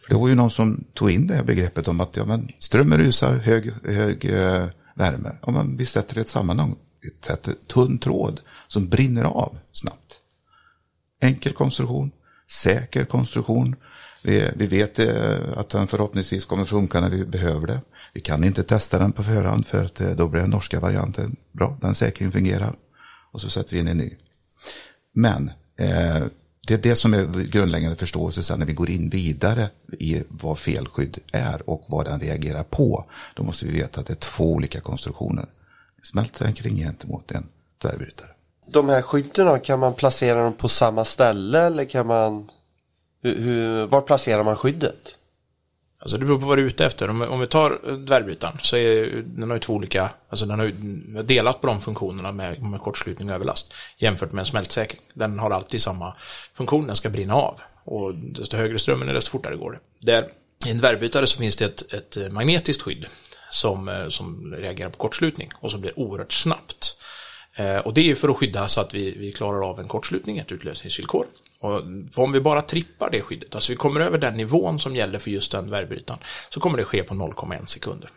[0.09, 2.99] Det var ju någon som tog in det här begreppet om att ja, men strömmen
[2.99, 5.33] rusar, hög, hög eh, värme.
[5.47, 9.59] Ja, men vi sätter det i ett sammanhang, vi sätter tunn tråd som brinner av
[9.73, 10.21] snabbt.
[11.21, 12.11] Enkel konstruktion,
[12.51, 13.77] säker konstruktion.
[14.23, 17.81] Vi, vi vet eh, att den förhoppningsvis kommer funka när vi behöver det.
[18.15, 21.37] Vi kan inte testa den på förhand för att eh, då blir den norska varianten
[21.53, 22.77] bra, den säkringen fungerar.
[23.33, 24.17] Och så sätter vi in en ny.
[25.13, 26.23] Men eh,
[26.69, 30.59] det är det som är grundläggande förståelse sen när vi går in vidare i vad
[30.59, 33.05] felskydd är och vad den reagerar på.
[33.35, 35.47] Då måste vi veta att det är två olika konstruktioner.
[36.03, 37.47] Smältsäkring gentemot en
[37.83, 38.29] tvärbrytare.
[38.67, 42.51] De här skydden kan man placera dem på samma ställe eller kan man...
[43.23, 45.18] Hur, hur, var placerar man skyddet?
[46.09, 47.11] Alltså det beror på vad du är ute efter.
[47.11, 50.59] Om, om vi tar eh, dvärgbrytaren så är den har ju två olika, alltså den
[50.59, 50.73] har ju
[51.23, 55.01] delat på de funktionerna med, med kortslutning och överlast jämfört med en smältsäkring.
[55.15, 56.17] Den har alltid samma
[56.55, 57.61] funktion, den ska brinna av.
[57.85, 60.13] Och desto högre strömmen är desto fortare går det.
[60.13, 60.29] Där,
[60.67, 63.07] I en dvärgbrytare så finns det ett, ett eh, magnetiskt skydd
[63.51, 66.95] som, eh, som reagerar på kortslutning och som blir oerhört snabbt.
[67.85, 70.53] Och det är för att skydda så att vi, vi klarar av en kortslutning, ett
[70.53, 71.27] utlösningsvillkor.
[71.61, 74.97] Och för om vi bara trippar det skyddet, alltså vi kommer över den nivån som
[74.97, 78.11] gäller för just den dvärgbrytaren, så kommer det ske på 0,1 sekunder.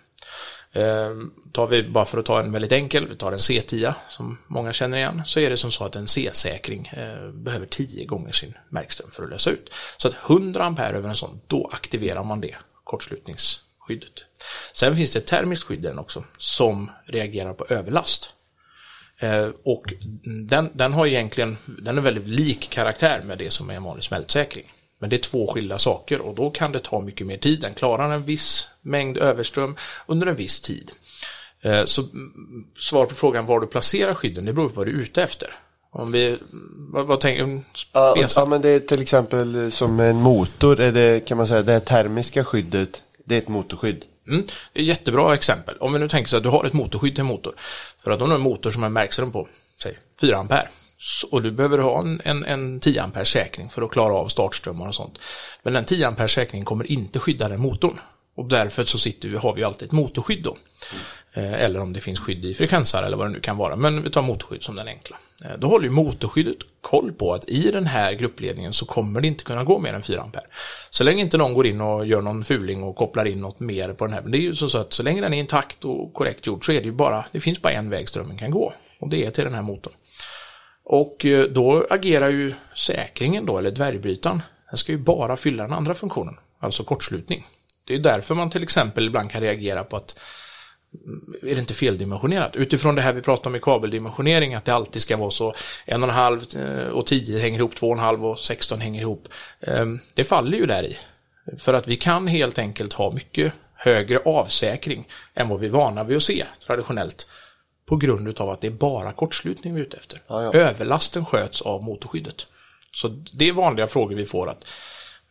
[0.73, 1.11] Eh,
[1.51, 4.73] tar vi, bara för att ta en väldigt enkel, vi tar en C10 som många
[4.73, 8.53] känner igen, så är det som så att en C-säkring eh, behöver 10 gånger sin
[8.69, 9.73] märkström för att lösa ut.
[9.97, 14.25] Så att 100 ampere över en sån, då aktiverar man det kortslutningsskyddet.
[14.73, 18.33] Sen finns det ett termiskt skydd i den också, som reagerar på överlast.
[19.21, 19.93] Eh, och
[20.47, 24.03] den, den har egentligen, den är väldigt lik karaktär med det som är en vanlig
[24.03, 24.73] smältsäkring.
[24.99, 27.61] Men det är två skilda saker och då kan det ta mycket mer tid.
[27.61, 29.75] Den klarar en viss mängd överström
[30.07, 30.91] under en viss tid.
[31.61, 34.91] Eh, Så mm, svar på frågan var du placerar skydden, det beror på vad du
[34.97, 35.49] är ute efter.
[35.93, 36.37] Om vi,
[36.93, 38.41] vad, vad tänker Ja, Spesa.
[38.41, 41.79] ja, men det är till exempel som en motor, är det, kan man säga, det
[41.79, 44.05] termiska skyddet, det är ett motorskydd.
[44.27, 45.77] Mm, det är jättebra exempel.
[45.77, 47.53] Om vi nu tänker så att du har ett motorskydd till en motor.
[48.03, 49.47] För att om du har en motor som har märkström på,
[49.83, 50.67] säg 4 ampere.
[51.31, 54.87] Och du behöver ha en, en, en 10 ampere säkring för att klara av startströmmar
[54.87, 55.19] och sånt.
[55.63, 57.99] Men den 10 ampere säkringen kommer inte skydda den motorn.
[58.35, 60.51] Och därför så sitter vi, har vi alltid ett motorskydd då.
[60.51, 61.03] Mm.
[61.33, 63.75] Eh, eller om det finns skydd i frekvenser eller vad det nu kan vara.
[63.75, 65.17] Men vi tar motorskydd som den enkla.
[65.45, 69.27] Eh, då håller ju motorskyddet koll på att i den här gruppledningen så kommer det
[69.27, 70.43] inte kunna gå mer än 4 ampere.
[70.89, 73.93] Så länge inte någon går in och gör någon fuling och kopplar in något mer
[73.93, 74.21] på den här.
[74.21, 76.71] Men det är ju så att så länge den är intakt och korrekt gjord så
[76.71, 78.73] är det ju bara, det finns bara en väg strömmen kan gå.
[78.99, 79.93] Och det är till den här motorn.
[80.83, 85.73] Och eh, då agerar ju säkringen då, eller dvärgbrytaren, den ska ju bara fylla den
[85.73, 87.45] andra funktionen, alltså kortslutning.
[87.87, 90.15] Det är därför man till exempel ibland kan reagera på att
[91.41, 92.55] är det inte feldimensionerat?
[92.55, 95.53] Utifrån det här vi pratar om i kabeldimensionering, att det alltid ska vara så
[95.85, 99.27] 1,5 och 10 hänger ihop, 2,5 och 16 hänger ihop.
[99.61, 100.97] Ehm, Det faller ju där i.
[101.57, 106.03] För att vi kan helt enkelt ha mycket högre avsäkring än vad vi är vana
[106.03, 107.27] vid att se traditionellt.
[107.85, 110.21] På grund av att det är bara kortslutning vi är ute efter.
[110.27, 110.53] Ja, ja.
[110.53, 112.47] Överlasten sköts av motorskyddet.
[112.93, 114.67] Så det är vanliga frågor vi får att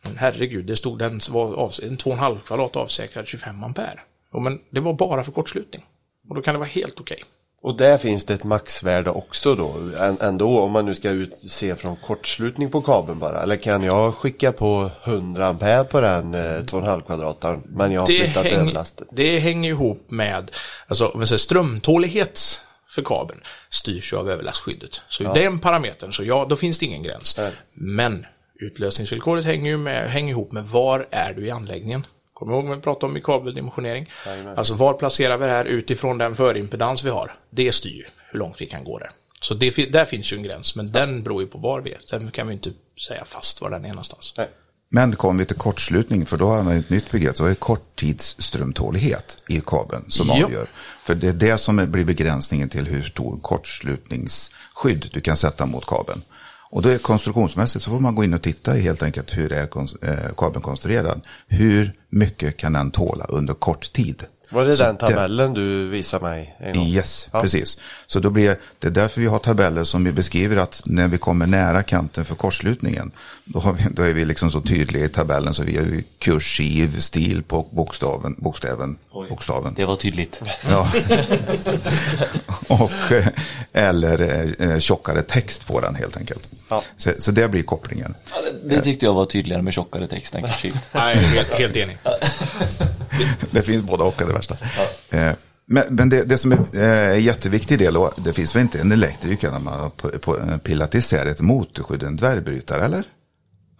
[0.01, 3.99] men herregud, det stod den var en 2,5 kvadrat avsäkrad 25 ampere.
[4.33, 5.85] Jo, men det var bara för kortslutning.
[6.29, 7.23] Och då kan det vara helt okej.
[7.63, 11.37] Och där finns det ett maxvärde också då, än- ändå om man nu ska ut,
[11.49, 13.43] se från kortslutning på kabeln bara.
[13.43, 18.07] Eller kan jag skicka på 100 ampere på den eh, 2,5 kvadrataren men jag har
[18.07, 19.07] Det, flyttat häng, överlasten?
[19.11, 20.51] det hänger ihop med,
[20.87, 23.39] alltså säger strömtålighet för kabeln
[23.69, 25.01] styrs ju av överlastskyddet.
[25.09, 27.37] Så i den parametern, så ja, då finns det ingen gräns.
[27.37, 27.51] Nej.
[27.73, 32.05] Men utlösningsvillkoret hänger ju med, hänger ihop med var är du i anläggningen.
[32.41, 34.09] Kommer ihåg vad vi pratade om i kabeldimensionering?
[34.57, 37.35] Alltså var placerar vi det här utifrån den förimpedans vi har?
[37.49, 39.11] Det styr ju hur långt vi kan gå där.
[39.41, 42.01] Så det, där finns ju en gräns, men den beror ju på var vi är.
[42.05, 42.71] Sen kan vi inte
[43.07, 44.33] säga fast var den är någonstans.
[44.37, 44.49] Nej.
[44.89, 47.55] Men kommer vi till kortslutning, för då har man ett nytt begrepp, så är det
[47.55, 50.45] korttidsströmtålighet i kabeln som Ja.
[50.45, 50.67] avgör.
[51.03, 55.85] För det är det som blir begränsningen till hur stor kortslutningsskydd du kan sätta mot
[55.85, 56.21] kabeln.
[56.71, 59.63] Och då är konstruktionsmässigt så får man gå in och titta helt enkelt hur är
[60.01, 61.21] eh, kabeln konstruerad.
[61.47, 64.23] Hur mycket kan den tåla under kort tid?
[64.53, 66.87] Var det Så den tabellen du visade mig en gång?
[66.87, 67.41] Yes, Ja.
[67.41, 67.77] precis.
[68.05, 71.17] Så då blir det är därför vi har tabeller som vi beskriver att när vi
[71.17, 73.11] kommer nära kanten för kortslutningen,
[73.45, 76.03] då, har vi, då är vi liksom så tydliga i tabellen så vi har ju
[76.19, 78.97] kursiv stil på bokstaven, bokstäven,
[79.29, 79.73] bokstaven.
[79.73, 80.41] Det var tydligt.
[80.69, 80.91] Ja.
[82.67, 83.27] Och, eh,
[83.73, 86.49] eller eh, tjockare text på den helt enkelt.
[86.69, 86.81] Ja.
[86.97, 88.15] Så, så det blir kopplingen.
[88.35, 90.79] Ja, det, det tyckte jag var tydligare med tjockare text än kursiv.
[90.93, 91.97] Nej, helt, helt enig.
[93.51, 94.57] Det finns båda och det värsta.
[95.11, 95.31] Eh,
[95.65, 98.91] Men, men det, det som är eh, jätteviktig del, och det finns väl inte en
[98.91, 103.03] elektriker när man har på, på, pillat isär ett motorskydd, en dvärgbrytare eller?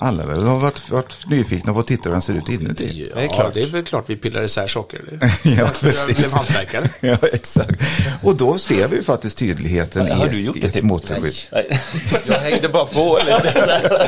[0.04, 3.08] Alla väl har varit, varit nyfikna på att titta hur den ser ut inuti.
[3.10, 3.54] Ja, Det är klart.
[3.54, 5.02] det är väl klart vi pillar isär saker.
[5.10, 6.18] Det- Ja, Jag precis.
[6.18, 6.90] blev hantverkare.
[7.02, 7.82] Ja, exakt.
[8.24, 10.68] Och då ser vi faktiskt tydligheten Har i, du gjort i det?
[10.76, 11.34] ett motorskydd.
[11.52, 11.80] Nej.
[12.26, 14.08] Jag hängde bara på lite.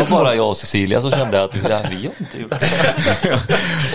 [0.00, 1.80] Det var bara jag och Cecilia som kände att vi har
[2.20, 3.40] inte gjort det.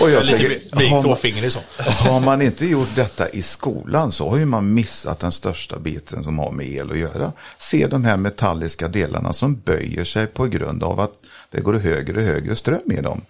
[0.00, 1.60] Och jag tänker, har man, så.
[2.08, 6.24] har man inte gjort detta i skolan så har ju man missat den största biten
[6.24, 7.32] som har med el att göra.
[7.58, 11.12] Se de här metalliska delarna som böjer sig på grund av att
[11.50, 13.22] det går högre och högre ström i dem.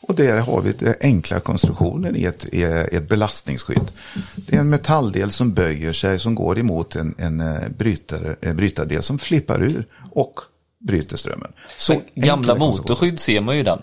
[0.00, 3.92] Och där har vi den enkla konstruktionen i ett, i ett belastningsskydd.
[4.36, 8.56] Det är en metalldel som böjer sig som går emot en, en eh, brytare, en
[8.56, 10.40] brytardel som flippar ur och
[10.86, 11.52] bryter strömmen.
[11.76, 13.82] Så Men gamla motorskydd ser man ju den.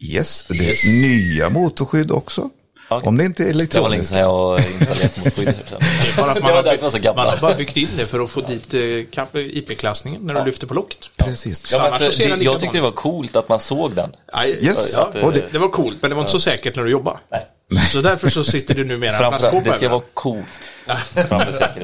[0.00, 2.50] Yes, det är nya motorskydd också.
[2.90, 3.08] Okej.
[3.08, 4.08] Om det inte är Det var länge elektroniskt.
[4.08, 5.46] sedan jag installerat motorskydd.
[5.46, 7.26] Det är bara att Så man, det var har därför så byggt, man gammal.
[7.34, 8.80] har bara byggt in det för att få dit eh,
[9.58, 11.10] IP-klassningen när du lyfter på locket.
[11.16, 11.72] Precis.
[11.72, 14.10] Ja, för, det, jag tyckte det var coolt att man såg den.
[14.46, 14.92] Yes.
[14.96, 17.20] ja, Och det, det var coolt, men det var inte så säkert när du jobbar.
[17.30, 17.46] Nej.
[17.80, 20.72] Så därför så sitter du numera plastskåp det ska vara coolt.
[21.28, 21.82] Framför.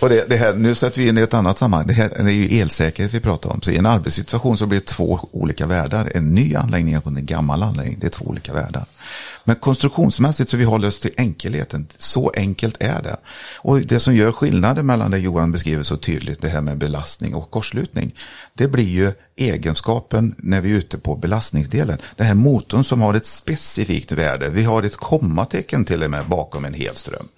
[0.00, 1.86] Och det, det här, nu sätter vi in i ett annat sammanhang.
[1.86, 3.62] Det här är ju elsäkerhet vi pratar om.
[3.62, 6.12] Så i en arbetssituation så blir det två olika världar.
[6.14, 7.98] En ny anläggning och en gammal anläggning.
[8.00, 8.84] Det är två olika världar.
[9.44, 11.86] Men konstruktionsmässigt så vi håller oss till enkelheten.
[11.98, 13.16] Så enkelt är det.
[13.56, 17.34] Och det som gör skillnaden mellan det Johan beskriver så tydligt, det här med belastning
[17.34, 18.14] och kortslutning.
[18.54, 21.98] Det blir ju egenskapen när vi är ute på belastningsdelen.
[22.16, 24.48] Den här motorn som har ett specifikt värde.
[24.48, 27.28] Vi har ett kommatecken till och med bakom en helström.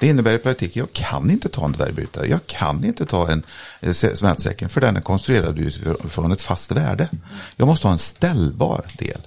[0.00, 2.26] Det innebär i praktiken, jag kan inte ta en dvärgbrytare.
[2.26, 3.42] Jag kan inte ta en
[3.80, 7.08] eh, smältsäcken för den är konstruerad utifrån ett fast värde.
[7.56, 9.20] Jag måste ha en ställbar del.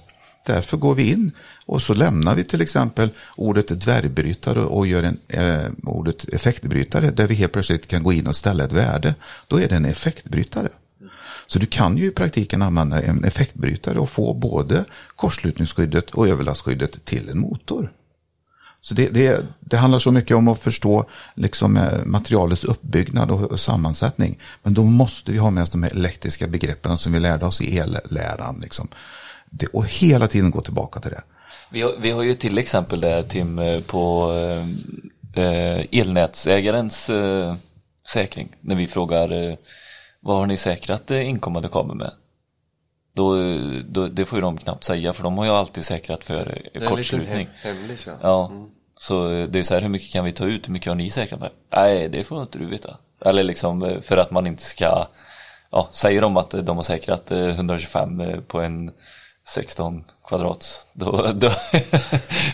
[0.46, 1.32] Därför går vi in
[1.66, 7.26] och så lämnar vi till exempel ordet dvärgbrytare och gör en, eh, ordet effektbrytare där
[7.26, 9.14] vi helt plötsligt kan gå in och ställa ett värde.
[9.46, 10.68] Då är det en effektbrytare.
[11.46, 14.84] Så du kan ju i praktiken använda en effektbrytare och få både
[15.16, 17.92] kortslutningsskyddet och överlastskyddet till en motor.
[18.80, 21.04] Så det, det, det handlar så mycket om att förstå
[21.34, 24.38] liksom, eh, materialets uppbyggnad och, och sammansättning.
[24.62, 27.60] Men då måste vi ha med oss de här elektriska begreppen som vi lärde oss
[27.60, 28.60] i elläran.
[28.62, 28.88] Liksom.
[29.50, 31.22] Det, och hela tiden gå tillbaka till det.
[31.70, 37.56] Vi har, vi har ju till exempel det Tim eh, på eh, eh, elnätsägarens eh,
[38.08, 38.48] säkring.
[38.60, 39.56] När vi frågar eh,
[40.26, 42.12] vad har ni säkrat eh, inkommande kabel med?
[43.12, 43.36] Då,
[43.88, 46.88] då, det får ju de knappt säga för de har ju alltid säkrat för eh,
[46.88, 47.48] kortslutning.
[47.62, 48.12] Hemlis ja.
[48.22, 48.52] Ja,
[48.96, 50.68] så eh, det är så här, hur mycket kan vi ta ut?
[50.68, 51.50] Hur mycket har ni säkrat med?
[51.72, 52.96] Nej, det får inte du veta.
[53.20, 55.06] Eller liksom eh, för att man inte ska,
[55.70, 58.90] ja, säger de att de har säkrat eh, 125 eh, på en
[59.48, 61.50] 16 kvadrats, då, då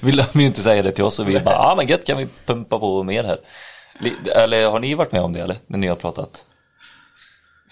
[0.03, 2.07] vill de ju inte säga det till oss och vi bara, ja ah, men gött
[2.07, 3.39] kan vi pumpa på mer här.
[4.37, 5.57] Eller har ni varit med om det eller?
[5.67, 6.47] När ni har pratat?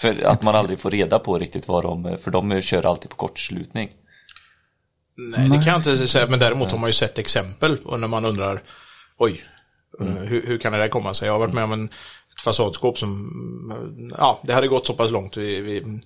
[0.01, 3.17] För att man aldrig får reda på riktigt vad de, för de kör alltid på
[3.17, 3.91] kortslutning.
[5.17, 8.25] Nej, det kan jag inte säga, men däremot har man ju sett exempel när man
[8.25, 8.63] undrar,
[9.19, 9.43] oj,
[10.01, 11.27] eh, hur, hur kan det där komma sig?
[11.27, 15.11] Jag har varit med om en, ett fasadskåp som, ja, det hade gått så pass
[15.11, 16.03] långt vid, vid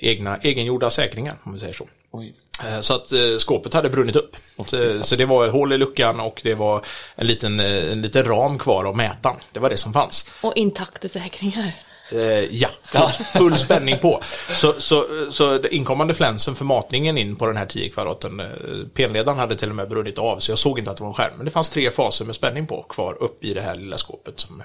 [0.00, 1.88] egna, egengjorda säkringar, om vi säger så.
[2.10, 2.34] Oj.
[2.66, 4.36] Eh, Så att eh, skåpet hade brunnit upp.
[4.66, 6.84] Så, så det var ett hål i luckan och det var
[7.16, 9.36] en liten, en liten ram kvar av mätaren.
[9.52, 10.30] Det var det som fanns.
[10.42, 11.72] Och intakta säkringar.
[12.12, 12.20] Eh,
[12.56, 14.20] ja, full, full spänning på.
[14.52, 18.46] Så, så, så det inkommande flänsen för matningen in på den här 10 kvadraten, eh,
[18.94, 21.14] penledaren hade till och med brunnit av så jag såg inte att det var en
[21.14, 21.32] skärm.
[21.36, 24.40] Men det fanns tre faser med spänning på kvar upp i det här lilla skåpet
[24.40, 24.62] som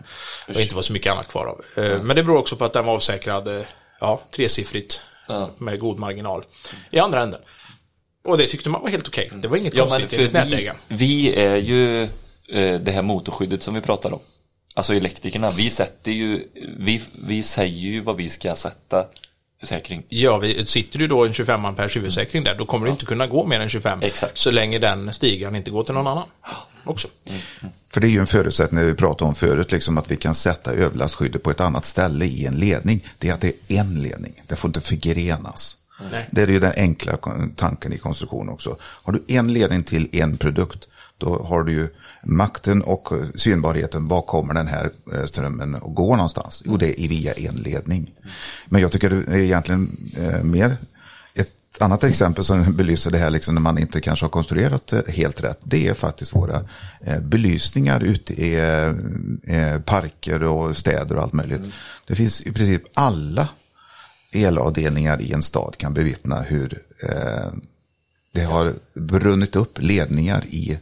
[0.48, 1.84] det inte var så mycket annat kvar av.
[1.84, 3.66] Eh, men det beror också på att den var avsäkrad,
[4.00, 5.02] ja, tresiffrigt
[5.58, 6.44] med god marginal
[6.92, 7.40] i andra änden.
[8.24, 9.32] Och det tyckte man var helt okej.
[9.36, 10.78] Det var inget Ja konstigt enligt vi, nätägaren.
[10.88, 12.08] vi är ju
[12.80, 14.20] det här motorskyddet som vi pratar om.
[14.76, 16.48] Alltså elektrikerna, vi sätter ju,
[16.80, 19.06] vi, vi säger ju vad vi ska sätta
[19.60, 20.04] för säkring.
[20.10, 23.28] Ja, vi, sitter du då en 25 ampere huvudsäkring där, då kommer du inte kunna
[23.28, 24.02] gå mer än 25.
[24.02, 24.38] Exakt.
[24.38, 26.28] Så länge den stigan inte går till någon annan.
[26.84, 27.08] Också.
[27.94, 30.72] För det är ju en förutsättning vi pratade om förut, liksom att vi kan sätta
[30.72, 33.08] överlastskyddet på ett annat ställe i en ledning.
[33.18, 34.42] Det är att det är en ledning.
[34.48, 35.78] Det får inte förgrenas.
[36.12, 36.28] Nej.
[36.32, 37.18] Det är ju den enkla
[37.56, 38.78] tanken i konstruktion också.
[38.82, 40.88] Har du en ledning till en produkt,
[41.22, 41.88] då har du ju
[42.24, 44.08] makten och synbarheten.
[44.08, 46.64] Var kommer den här eh, strömmen att gå någonstans?
[46.66, 48.14] Jo, det är via en ledning.
[48.66, 50.78] Men jag tycker det är egentligen eh, mer
[51.34, 55.02] ett annat exempel som belyser det här liksom när man inte kanske har konstruerat eh,
[55.08, 55.60] helt rätt.
[55.64, 56.66] Det är faktiskt våra
[57.22, 58.56] belysningar ute i
[59.86, 61.62] parker och städer och allt möjligt.
[62.08, 63.48] Det finns i princip alla
[64.32, 67.52] elavdelningar i en stad kan bevittna hur eh,
[68.32, 70.80] det har brunnit upp ledningar i,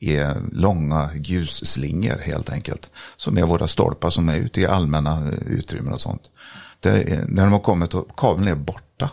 [0.00, 2.90] i långa ljusslingor helt enkelt.
[3.16, 6.22] Som är våra stolpar som är ute i allmänna eh, utrymmen och sånt.
[6.82, 9.10] Är, när de har kommit och kabeln är borta.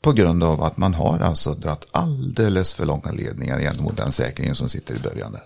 [0.00, 4.54] På grund av att man har alltså dratt alldeles för långa ledningar gentemot den säkringen
[4.54, 5.42] som sitter i början där.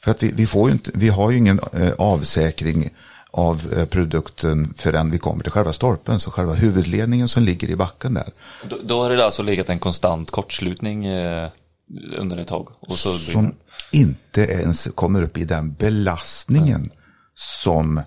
[0.00, 2.90] För att vi, vi, får inte, vi har ju ingen eh, avsäkring
[3.30, 6.20] av eh, produkten förrän vi kommer till själva stolpen.
[6.20, 8.28] Så själva huvudledningen som ligger i backen där.
[8.70, 11.50] Då, då har det alltså legat en konstant kortslutning eh,
[12.18, 12.68] under ett tag.
[12.80, 13.54] Och så Som
[13.92, 16.90] inte ens kommer upp i den belastningen
[17.34, 18.02] som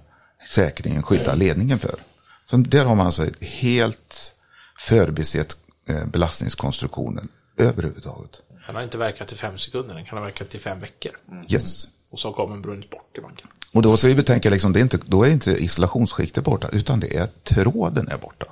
[0.47, 1.95] säkringen skyddar ledningen för.
[2.49, 4.33] Så där har man alltså helt
[4.79, 5.57] förbisett
[5.89, 8.31] eh, belastningskonstruktionen överhuvudtaget.
[8.67, 11.11] Den har inte verkat i fem sekunder, den kan ha verkat i fem veckor.
[11.49, 11.87] Yes.
[12.09, 13.47] Och så kommer den brunnit bort i banken.
[13.71, 16.99] Och då ska vi betänka, liksom, det är inte, då är inte isolationsskiktet borta, utan
[16.99, 18.45] det är tråden är borta.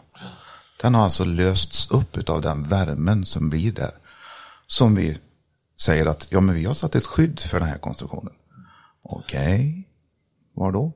[0.81, 3.91] Den har alltså lösts upp av den värmen som blir där.
[4.67, 5.17] Som vi
[5.83, 8.33] säger att, ja men vi har satt ett skydd för den här konstruktionen.
[9.03, 9.87] Okej,
[10.53, 10.93] var då?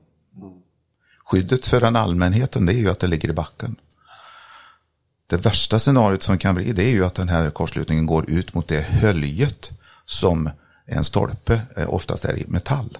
[1.24, 3.76] Skyddet för den allmänheten, det är ju att det ligger i backen.
[5.26, 8.54] Det värsta scenariot som kan bli, det är ju att den här kortslutningen går ut
[8.54, 9.70] mot det höljet
[10.04, 10.50] som
[10.86, 12.98] en stolpe eh, oftast är i metall.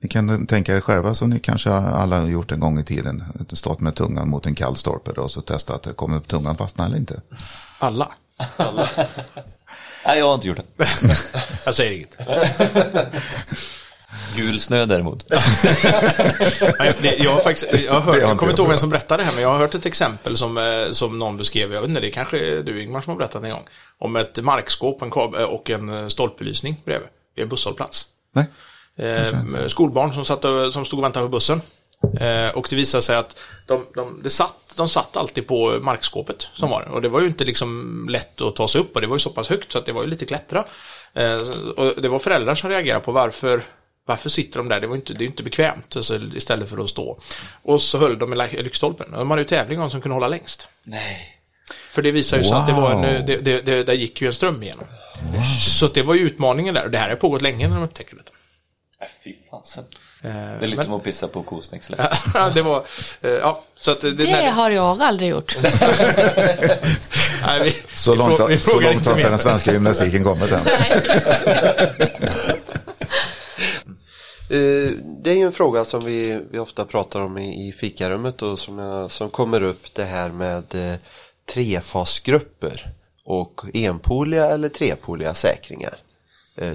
[0.00, 3.24] Ni kan tänka er själva som ni kanske alla har gjort en gång i tiden.
[3.52, 6.28] Stått med tungan mot en kall stolpe då, och så testa att det kommer upp
[6.28, 7.20] tungan fastna eller inte.
[7.78, 8.12] Alla.
[10.06, 10.88] Nej, jag har inte gjort det.
[11.64, 12.16] Jag säger inget.
[14.36, 15.26] Gul snö däremot.
[16.78, 19.22] Nej, det- Jag har faktiskt, jag har hört, jag kommer inte ihåg vem som berättade
[19.22, 21.88] det här, men jag har hört ett exempel som, eh, som någon beskrev, jag vet
[21.88, 23.64] inte, det är kanske du Ingmar som har berättat en gång,
[23.98, 28.06] om ett markskåp en kab- och en eh, stolpbelysning bredvid, vid en busshållplats.
[28.34, 28.46] Nej,
[28.98, 30.42] eh, skolbarn som, satt
[30.72, 31.60] som stod och väntade på bussen.
[32.20, 36.48] Eh, och det visade sig att de, de, det satt, de satt alltid på markskåpet
[36.54, 36.82] som var.
[36.82, 39.20] Och det var ju inte liksom lätt att ta sig upp och det var ju
[39.20, 40.64] så pass högt så att det var ju lite klättra.
[41.14, 41.38] Eh,
[41.76, 43.62] och det var föräldrar som reagerade på varför
[44.06, 44.80] varför sitter de där?
[44.80, 47.18] Det, var inte, det är inte bekvämt alltså, istället för att stå.
[47.62, 49.10] Och så höll de i lyktstolpen.
[49.12, 50.68] De hade ju tävling om som kunde hålla längst.
[50.82, 51.36] Nej.
[51.88, 53.26] För det visar ju sig att det var en, Wow.
[53.26, 54.84] det, det, det, där gick ju en ström igenom.
[55.64, 56.84] Så att det var ju utmaningen där.
[56.84, 58.22] Och det här har pågått länge när de upptäckte det.
[59.04, 59.84] Äh, fy fasen.
[60.26, 61.96] Eh, Det är lite men- som att pissa på kosnäcksel.
[62.34, 62.84] Ja, det var,
[63.22, 65.56] eh, ja, så att det, Det när- har jag aldrig gjort.
[67.42, 70.60] nej, vi, Så vi långt, vi så långt har inte den svenska gymnastiken kommit än.
[74.50, 74.90] Eh,
[75.22, 78.58] Det är ju en fråga som vi, vi ofta pratar om i, i fikarummet och
[78.58, 80.98] som, jag, som kommer upp det här med
[81.52, 82.86] trefasgrupper
[83.24, 85.98] och enpoliga eller trepoliga säkringar.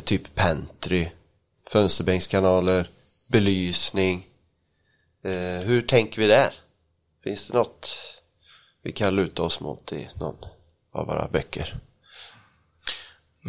[0.04, 1.08] Typ pentry,
[1.72, 2.88] fönsterbänkskanaler,
[3.32, 4.28] belysning.
[5.24, 6.54] Eh, hur tänker vi där?
[7.24, 7.90] Finns det något
[8.84, 10.36] vi kan luta oss mot i någon
[10.94, 11.76] av våra böcker?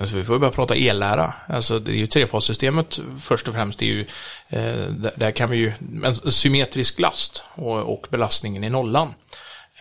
[0.00, 1.34] Alltså, vi får ju börja prata ellära.
[1.48, 3.78] Alltså, det är ju trefassystemet först och främst.
[3.78, 4.06] Det är ju,
[4.48, 5.72] eh, där, kan vi ju,
[6.04, 9.14] en symmetrisk last och, och belastningen i nollan.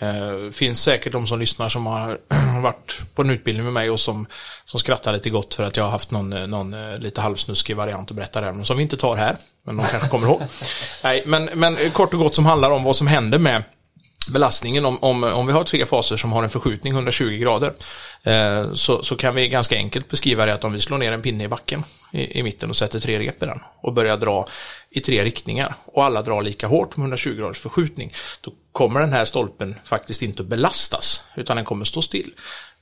[0.02, 2.18] Eh, finns säkert de som lyssnar som har
[2.62, 4.26] varit på en utbildning med mig och som,
[4.66, 7.76] som skrattar lite gott för att jag har haft någon, eh, någon eh, lite halvsnuskig
[7.76, 10.42] variant att berätta där, men som vi inte tar här, men de kanske kommer ihåg.
[11.04, 13.64] Nej, men, men kort och gott som handlar om vad som händer med
[14.28, 17.74] belastningen om, om, om vi har tre faser som har en förskjutning 120 grader
[18.24, 21.22] eh, så, så kan vi ganska enkelt beskriva det att om vi slår ner en
[21.22, 24.48] pinne i backen i, i mitten och sätter tre rep i den och börjar dra
[24.90, 29.14] i tre riktningar och alla drar lika hårt med 120 graders förskjutning då kommer den
[29.14, 32.34] här stolpen faktiskt inte att belastas utan den kommer stå still.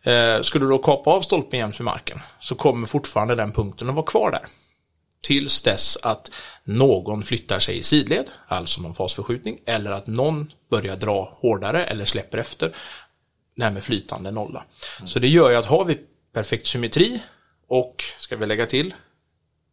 [0.04, 3.90] Eh, skulle du då kapa av stolpen jäms med marken så kommer fortfarande den punkten
[3.90, 4.48] att vara kvar där
[5.22, 6.32] tills dess att
[6.64, 12.06] någon flyttar sig i sidled, alltså någon fasförskjutning, eller att någon börjar dra hårdare eller
[12.06, 12.72] släpper efter,
[13.56, 14.64] det här med flytande nolla.
[15.06, 15.98] Så det gör ju att har vi
[16.34, 17.20] perfekt symmetri
[17.68, 18.94] och, ska vi lägga till,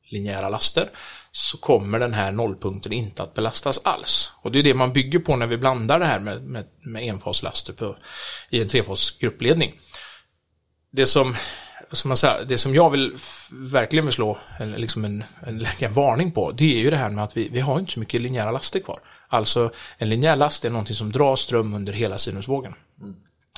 [0.09, 0.91] linjära laster,
[1.33, 4.33] så kommer den här nollpunkten inte att belastas alls.
[4.43, 7.03] Och det är det man bygger på när vi blandar det här med, med, med
[7.03, 7.97] enfaslaster på,
[8.51, 9.75] i en trefasgruppledning
[10.97, 11.37] det som,
[11.93, 13.17] som man säger, det som jag vill
[13.53, 17.11] verkligen vill slå en, liksom en, en, en varning på, det är ju det här
[17.11, 18.99] med att vi, vi har inte så mycket linjära laster kvar.
[19.29, 22.75] Alltså en linjär last är någonting som drar ström under hela sinusvågen.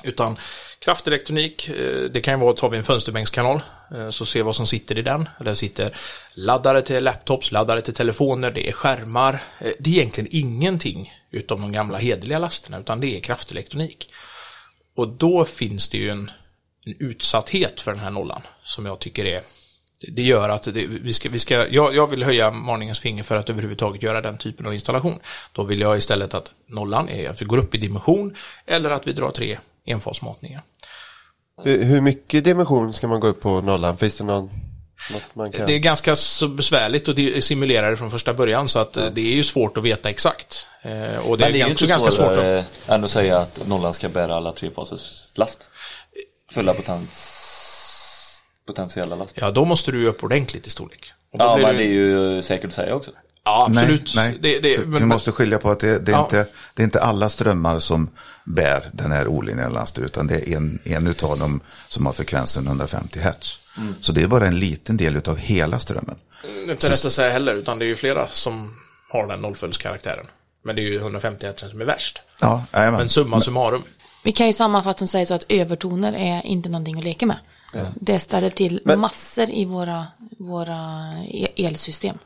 [0.03, 0.37] Utan
[0.79, 3.61] kraftelektronik, eh, det kan ju vara, tar vi en fönsterbänkskanal,
[3.95, 5.29] eh, så se vad som sitter i den.
[5.39, 5.95] Där sitter
[6.33, 9.43] laddare till laptops, laddare till telefoner, det är skärmar.
[9.59, 14.09] Eh, Det är egentligen ingenting utav de gamla hederliga lasterna, utan det är kraftelektronik.
[14.95, 16.31] Och då finns det ju en,
[16.85, 19.41] en utsatthet för den här nollan som jag tycker är
[20.01, 23.23] det- det gör att det, vi ska, vi ska, jag, jag vill höja varningens finger
[23.23, 25.19] för att överhuvudtaget göra den typen av installation.
[25.53, 29.07] Då vill jag istället att nollan är att vi går upp i dimension eller att
[29.07, 30.61] vi drar tre enfasmatningar.
[31.63, 33.97] Hur, mycket dimension ska man gå upp på nollan?
[33.97, 34.49] Finns det någon,
[35.13, 35.67] något man kan...
[35.67, 39.05] Det är ganska så besvärligt att di- simulera det från första början så att eh,
[39.13, 40.67] det är ju svårt att veta exakt.
[40.81, 42.89] Eh, Och det Men är, det är ju också inte ganska svårt att...
[42.89, 45.69] än att säga att nollan ska bära alla trefasers last.
[46.51, 48.41] Fulla potens...
[48.67, 49.37] potentiella last.
[49.41, 51.13] Ja, då måste du ju upp ordentligt i storlek.
[51.31, 53.11] Ja, blir men det- det är ju säkert att säga också.
[53.43, 54.13] Ja, absolut.
[54.15, 54.39] Nej, nej.
[54.41, 56.23] Det, det, men, vi måste skilja på att det, det, är Ja.
[56.23, 56.45] inte,
[56.75, 58.09] det är inte alla strömmar som
[58.45, 62.67] bär den här olinjära lasten, utan det är en, en utav dem som har frekvensen
[62.67, 63.59] 150 Hz.
[63.77, 63.95] Mm.
[64.01, 66.15] Så det är bara en liten del utav hela strömmen.
[66.43, 68.75] Det är inte rätt att säga heller, utan det är ju flera som
[69.09, 70.25] har den nollföljdskaraktären.
[70.63, 72.21] Men det är ju 150 Hz som är värst.
[72.41, 72.99] Ja, jajamän.
[72.99, 73.83] Men summa summarum.
[74.23, 77.37] Vi kan ju sammanfatta och säga så att övertoner är inte någonting att leka med.
[77.95, 80.05] Det ställer till massor i våra,
[80.39, 80.77] våra
[81.27, 82.17] e- elsystem.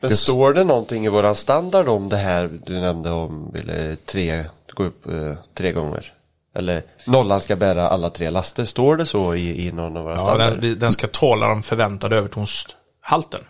[0.00, 4.44] Men står det någonting i våran standard om det här du nämnde om eller tre,
[4.74, 6.12] gå upp eh, tre gånger?
[6.54, 10.14] Eller nollan ska bära alla tre laster, står det så i, i någon av våra
[10.14, 10.56] Ja, standarder?
[10.56, 13.40] den, den ska tåla den förväntade övertonshalten.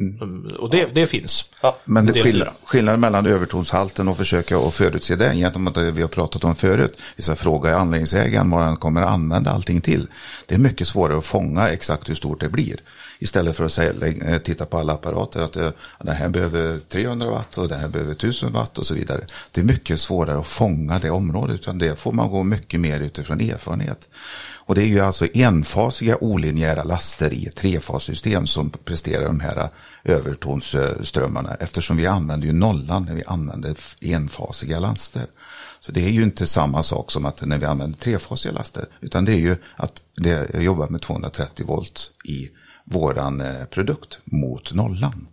[0.00, 0.46] Mm.
[0.58, 1.44] Och det, det finns.
[1.84, 6.08] Men det skill skillnaden mellan övertonshalten och försöka att förutse det gentemot det vi har
[6.08, 6.98] pratat om förut.
[7.16, 10.08] Vi ska fråga anläggningsägaren vad han kommer att använda allting till.
[10.46, 12.80] Det är mycket svårare att fånga exakt hur stort det blir.
[13.24, 15.70] Istället för att säga, eh, titta på alla apparater att eh,
[16.00, 19.26] den här behöver 300 watt och den här behöver 1000 watt och så vidare.
[19.52, 23.00] Det är mycket svårare att fånga det området utan det får man gå mycket mer
[23.00, 24.08] utifrån erfarenhet.
[24.66, 29.58] Och det är ju alltså enfasiga olinjära laster i ett trefassystem som presterar de här
[29.58, 29.68] eh,
[30.14, 35.26] övertonsströmmarna eftersom vi använder ju nollan när vi använder enfasiga laster.
[35.80, 39.24] Så det är ju inte samma sak som att när vi använder trefasiga laster utan
[39.24, 42.50] det är ju att det jobbar med 230 volt i
[42.84, 45.26] våran eh, produkt mot nollan.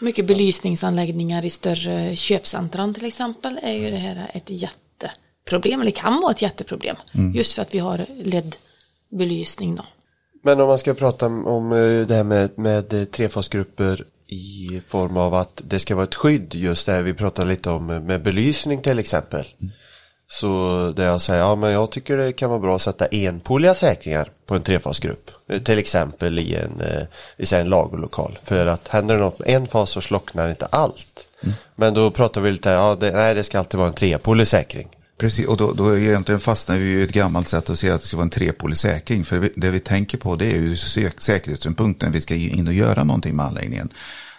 [0.00, 6.20] Mycket belysningsanläggningar i större köpcentran till exempel är ju det här ett jätteproblem, eller kan
[6.20, 6.96] vara ett jätteproblem.
[7.34, 9.84] Just för att vi har LED-belysning då.
[10.44, 15.16] Men om man ska prata om- eh, det här med, med eh, trefasgrupper i form
[15.16, 18.22] av att det ska vara ett skydd, just det här vi pratade lite om med
[18.22, 19.46] belysning till exempel.
[20.34, 23.74] Så där jag säger, ja men jag tycker det kan vara bra att sätta enpoliga
[23.74, 25.30] säkringar på en trefasgrupp.
[25.48, 27.02] Eh, Till exempel i en, eh,
[27.36, 28.38] i en lagerlokal.
[28.42, 31.28] För att händer det något med en fas så slocknar inte allt.
[31.74, 34.88] Men då pratar vi lite, ja det, nej det ska alltid vara en trepolig säkring.
[35.18, 38.06] Precis, och då, då egentligen fastnar vi i ett gammalt sätt att se att det
[38.06, 39.24] ska vara en trepolig säkring.
[39.24, 43.04] För det vi tänker på det är ju sä- säkerhetssynpunkten vi ska in och göra
[43.04, 43.88] någonting med anläggningen.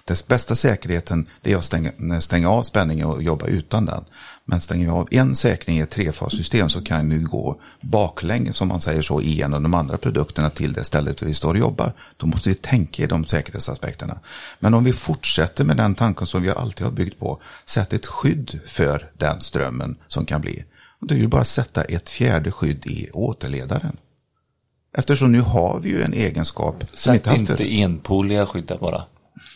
[0.05, 4.05] Dess bästa säkerheten det är att stänga, stänga av spänningen och jobba utan den.
[4.45, 8.67] Men stänger vi av en säkring i ett trefassystem så kan du gå baklänges, som
[8.67, 11.49] man säger så, i en av de andra produkterna till det stället där vi står
[11.49, 11.93] och jobbar.
[12.17, 14.19] Då måste vi tänka i de säkerhetsaspekterna.
[14.59, 18.05] Men om vi fortsätter med den tanken som vi alltid har byggt på, sätt ett
[18.05, 20.65] skydd för den strömmen som kan bli.
[21.01, 23.97] Och det är ju bara att sätta ett fjärde skydd i återledaren.
[24.97, 27.81] Eftersom nu har vi ju en egenskap som Sätt inte haft inte det.
[27.81, 29.03] enpoliga skyddet bara.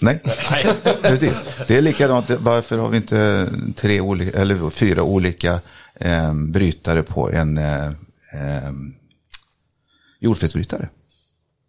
[0.02, 0.22] Nej,
[1.02, 1.38] precis.
[1.68, 2.30] Det är likadant.
[2.30, 5.60] Varför har vi inte tre olika, eller fyra olika
[5.96, 7.88] eh, brytare på en eh,
[8.34, 8.72] eh,
[10.20, 10.90] jordfelsbrytare?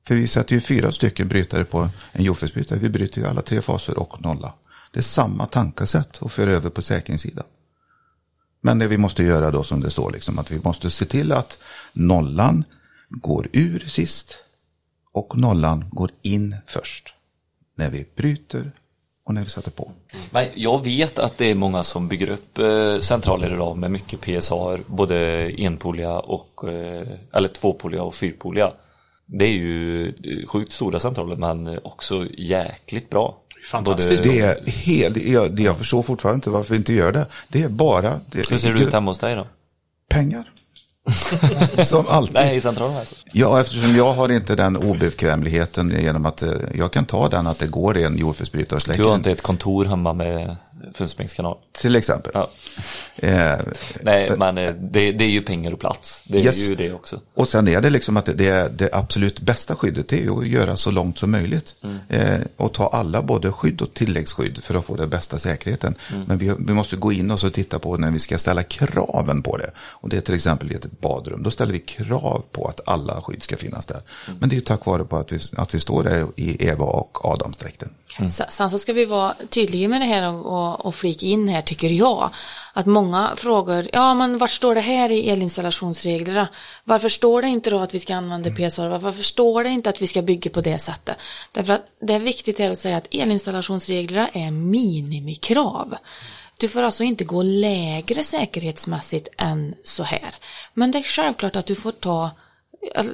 [0.07, 2.79] För vi sätter ju fyra stycken brytare på en jordfelsbrytare.
[2.79, 4.55] Vi bryter ju alla tre faser och nolla.
[4.93, 7.45] Det är samma tankesätt att föra över på säkringssidan.
[8.61, 11.33] Men det vi måste göra då som det står, liksom, att vi måste se till
[11.33, 11.59] att
[11.93, 12.65] nollan
[13.09, 14.37] går ur sist
[15.13, 17.15] och nollan går in först.
[17.79, 18.71] När vi bryter
[19.25, 19.93] och när vi sätter på.
[20.31, 24.21] Men jag vet att det är många som bygger upp eh, centraler idag med mycket
[24.21, 25.17] PSA, både
[25.59, 28.73] enpoliga och, eh, eller tvåpoliga och fyrpoliga.
[29.27, 33.39] Det är ju eh, sjukt stora centraler men också jäkligt bra.
[33.71, 34.23] Fantastiskt.
[34.23, 37.27] Både- Det är helt, jag, jag förstår fortfarande inte varför vi inte gör det.
[37.49, 39.47] Det är bara det, Hur ser det ut hemma hos dig då?
[40.09, 40.51] pengar.
[41.85, 42.35] Som alltid.
[42.35, 43.15] Nej, i centralen alltså.
[43.33, 47.59] Ja, eftersom jag har inte den obekvämligheten genom att eh, jag kan ta den att
[47.59, 50.57] det går en jordfelsbrytare och släcka Du har inte ett kontor hemma med
[50.95, 51.57] fullspringskanal.
[51.73, 52.33] till exempel.
[52.35, 52.51] Ja.
[53.17, 53.59] Eh,
[54.03, 56.23] Nej, men eh, det, det är ju pengar och plats.
[56.27, 56.59] Det är Yes.
[56.59, 57.21] ju det också.
[57.35, 60.77] Och sen är det liksom att det, det, absolut bästa skyddet det är att göra
[60.77, 61.75] så långt som möjligt.
[62.09, 65.95] Eh, och ta alla både skydd och tilläggsskydd för att få den bästa säkerheten.
[66.27, 69.43] Men vi, vi måste gå in och så titta på när vi ska ställa kraven
[69.43, 69.71] på det.
[69.79, 71.43] Och det är till exempel i ett badrum.
[71.43, 74.01] Då ställer vi krav på att alla skydd ska finnas där.
[74.41, 76.85] Men det är ju tack vare på att vi, att vi står där i Eva
[76.85, 77.89] och Adamsträkten.
[78.19, 81.49] Sen sen så ska vi vara tydliga med det här och, och, och flika in
[81.49, 82.31] här tycker jag.
[82.73, 86.49] Att många frågar, ja men vart står det här i elinstallationsreglerna?
[86.85, 88.99] Varför står det inte då att vi ska använda PSR?
[88.99, 91.17] Varför står det inte att vi ska bygga på det sättet?
[91.53, 95.97] Därför att det är viktigt här att säga att elinstallationsreglerna är minimikrav.
[96.59, 100.35] Du får alltså inte gå lägre säkerhetsmässigt än så här.
[100.75, 102.31] Men det är självklart att du får ta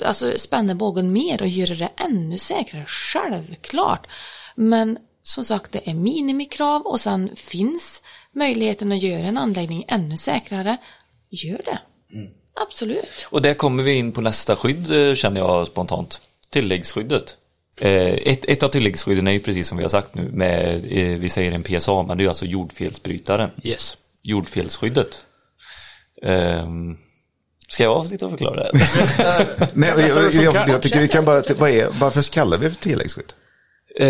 [0.04, 4.06] alltså spänna bågen mer och göra det ännu säkrare, självklart.
[4.54, 8.02] Men som sagt, det är minimikrav och sen finns
[8.34, 10.76] möjligheten att göra en anläggning ännu säkrare.
[11.30, 11.78] Gör det.
[12.60, 13.26] Absolut.
[13.30, 16.20] Och där kommer vi in på nästa skydd eh, känner jag spontant.
[16.50, 17.36] Tilläggsskyddet.
[17.80, 21.18] Eh, Ett, ett av tilläggsskydden är ju precis som vi har sagt nu med, eh,
[21.18, 23.50] vi säger en PSA, men det är ju alltså jordfelsbrytaren.
[23.62, 23.98] Yes.
[24.22, 25.26] Jordfelsskyddet.
[26.22, 26.96] Ehm,
[27.68, 28.72] Ska jag sitta och förklara det?
[29.74, 32.72] Nej, jag, jag, jag, jag tycker vi kan bara, vad är, varför kallar vi det
[32.74, 33.32] för tilläggsskydd?
[34.00, 34.08] Eh,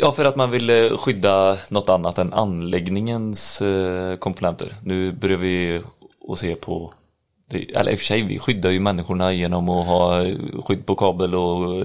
[0.00, 4.74] ja, för att man vill eh, skydda något annat än anläggningens eh, komponenter.
[4.82, 5.82] Nu börjar vi
[6.28, 6.94] att se på,
[7.74, 10.24] eller i och för sig, vi skyddar ju människorna genom att ha
[10.64, 11.84] skydd på kabel och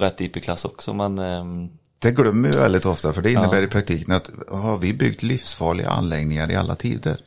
[0.00, 1.68] rätt IP-klass också, men ehm,
[1.98, 5.88] Det glömmer vi väldigt ofta, för det innebär i praktiken att har vi byggt livsfarliga
[5.88, 7.20] anläggningar i alla tider?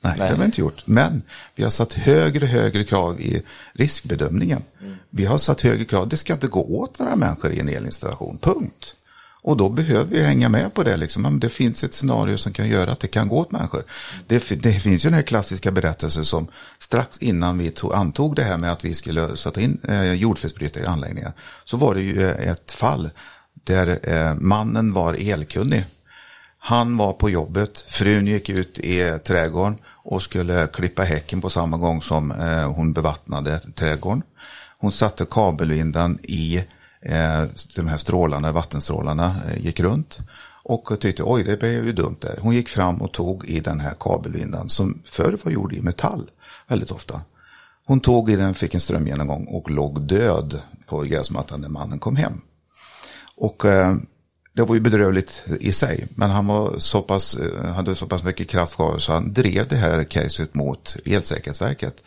[0.00, 0.82] Nej, det har vi inte gjort.
[0.86, 1.22] Men
[1.54, 3.42] vi har satt högre högre krav i
[3.72, 4.62] riskbedömningen.
[5.10, 8.38] Vi har satt högre krav, det ska inte gå åt några människor i en elinstallation,
[8.40, 8.94] punkt.
[9.42, 10.96] Och då behöver vi hänga med på det.
[10.96, 11.40] Liksom.
[11.40, 13.84] Det finns ett scenario som kan göra att det kan gå åt människor.
[14.26, 16.46] Det, det finns ju den här klassiska berättelsen som
[16.78, 20.84] strax innan vi tog, antog det här med att vi skulle sätta in eh, jordfelsbrytare
[20.84, 21.32] i anläggningar.
[21.64, 23.10] Så var det ju eh, ett fall
[23.54, 25.84] där eh, mannen var elkunnig.
[26.68, 31.76] Han var på jobbet, frun gick ut i trädgården och skulle klippa häcken på samma
[31.76, 34.22] gång som eh, hon bevattnade trädgården.
[34.78, 36.56] Hon satte kabelvindan i
[37.00, 37.44] eh,
[37.76, 40.18] de här strålarna, vattenstrålarna eh, gick runt.
[40.62, 42.38] Och tyckte, oj det blev ju dumt där.
[42.40, 46.30] Hon gick fram och tog i den här kabelvindan som förr var gjord i metall
[46.66, 47.20] väldigt ofta.
[47.84, 52.16] Hon tog i den, fick en strömgenomgång och låg död på gräsmattan när mannen kom
[52.16, 52.40] hem.
[53.36, 53.96] Och eh,
[54.58, 58.22] det var ju bedrövligt i sig, men han var så pass, eh, hade så pass
[58.22, 62.02] mycket kraft kvar så han drev det här caset mot Elsäkerhetsverket.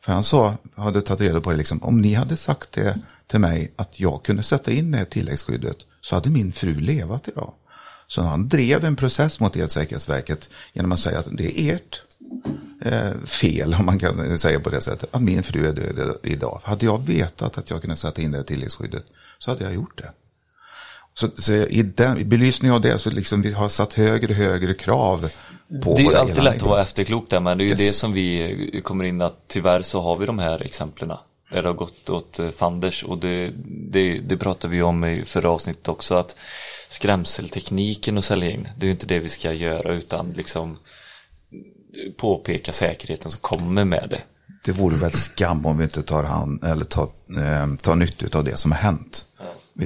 [0.00, 3.38] För han sa, hade tagit reda på det, liksom, om ni hade sagt det till
[3.38, 7.52] mig att jag kunde sätta in det här tilläggsskyddet så hade min fru levat idag.
[8.06, 12.02] Så han drev en process mot Elsäkerhetsverket genom att säga att det är ert
[12.82, 16.60] eh, fel, om man kan säga på det sättet, att min fru är död idag.
[16.64, 19.04] Hade jag vetat att jag kunde sätta in det här tilläggsskyddet
[19.38, 20.10] så hade jag gjort det.
[21.20, 24.36] Så, så i, den, i belysning av det så liksom vi har satt högre och
[24.36, 25.30] högre krav
[25.82, 27.78] på Det är alltid lätt att vara efterklok där men det är ju Yes.
[27.78, 31.08] det som vi kommer in att tyvärr så har vi de här exemplen.
[31.50, 33.52] Där det har gått åt eh, fanders och det,
[33.90, 36.36] det, det pratade vi om i förra avsnittet också att
[36.88, 40.78] skrämseltekniken och sälja in det är ju inte det vi ska göra utan liksom
[42.16, 44.22] påpeka säkerheten som kommer med det.
[44.64, 47.08] Det vore väl skam om vi inte tar, hand, eller tar,
[47.38, 49.24] eh, tar nytta av det som har hänt.
[49.38, 49.44] Vi,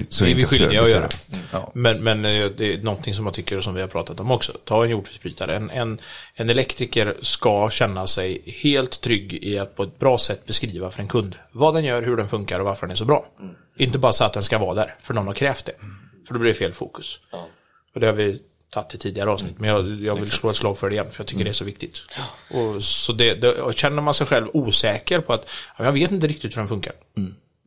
[0.09, 1.09] så Det är vi inte skyldiga att göra.
[1.09, 1.39] det.
[1.53, 1.71] Ja.
[1.75, 4.31] Men, men eh, det är någonting som jag tycker och som vi har pratat om
[4.31, 4.53] också.
[4.65, 5.57] Ta en jordfelsbrytare.
[5.57, 6.01] En, en,
[6.35, 11.03] en elektriker ska känna sig helt trygg i att på ett bra sätt beskriva för
[11.03, 13.27] en kund vad den gör, hur den funkar och varför den är så bra.
[13.77, 15.73] Inte bara säga att den ska vara där, för någon har krävt det.
[16.27, 17.21] För då blir det fel fokus.
[17.95, 20.79] Och det har vi tagit i tidigare avsnitt, men jag, jag vill slå ett slag
[20.79, 22.03] för det igen, för jag tycker det är så viktigt.
[22.51, 26.11] Och, så det, det, och känner man sig själv osäker på att ja, jag vet
[26.11, 26.93] inte riktigt hur den funkar.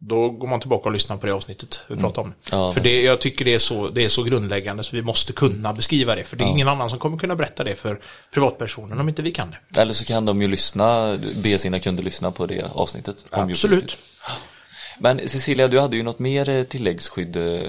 [0.07, 2.33] Då går man tillbaka och lyssnar på det avsnittet vi pratade om.
[2.51, 5.33] Ja, för det, jag tycker det är, så, det är så grundläggande så vi måste
[5.33, 6.23] kunna beskriva det.
[6.23, 7.99] För det är ingen annan som kommer kunna berätta det för
[8.33, 9.81] privatpersonen om inte vi kan det.
[9.81, 13.25] Eller så kan de ju lyssna, be sina kunder lyssna på det avsnittet.
[13.31, 13.97] om Absolut.
[14.99, 17.35] Men Cecilia, du hade ju något mer eh, tilläggsskydd.
[17.35, 17.61] eh,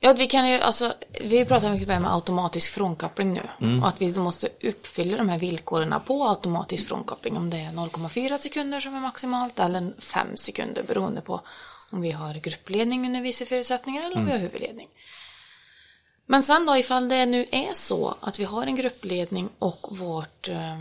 [0.00, 0.92] Ja, vi kan ju, alltså,
[1.24, 3.80] vi pratar mycket med automatisk frånkoppling nu.
[3.82, 7.36] Och att vi då måste uppfylla de här villkoren på automatisk frånkoppling.
[7.36, 11.40] Om det är 0,4 sekunder som är maximalt eller 5 sekunder beroende på om
[11.90, 14.88] vi har gruppledning under vissa förutsättningar eller om vi har huvudledning.
[16.26, 20.48] Men sen då ifall det nu är så att vi har en gruppledning och vårt,
[20.48, 20.78] eh,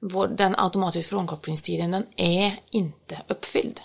[0.00, 3.80] vår, den automatiska frånkopplingstiden den är inte uppfylld.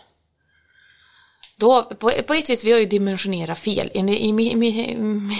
[1.60, 3.92] Då, på, på ett vis, vi har ju dimensionerat fel.
[3.94, 4.94] I, i, i,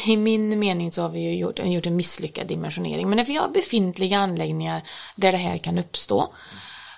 [0.06, 3.10] I min mening så har vi ju gjort, gjort en misslyckad dimensionering.
[3.10, 4.82] Men när vi har befintliga anläggningar
[5.16, 6.34] där det här kan uppstå.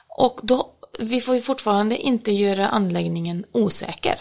[0.07, 4.19] Och då, vi får ju fortfarande inte göra anläggningen osäker.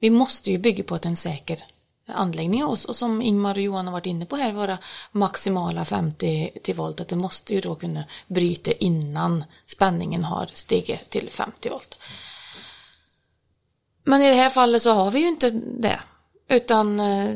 [0.00, 1.64] Vi måste ju bygga på att en säker
[2.06, 4.78] anläggning och, och som Ingmar och Johan har varit inne på här, våra
[5.12, 11.10] maximala 50 till volt, att det måste ju då kunna bryta innan spänningen har stigit
[11.10, 11.98] till 50 volt.
[14.04, 16.00] Men i det här fallet så har vi ju inte det.
[16.48, 17.30] Utan eh,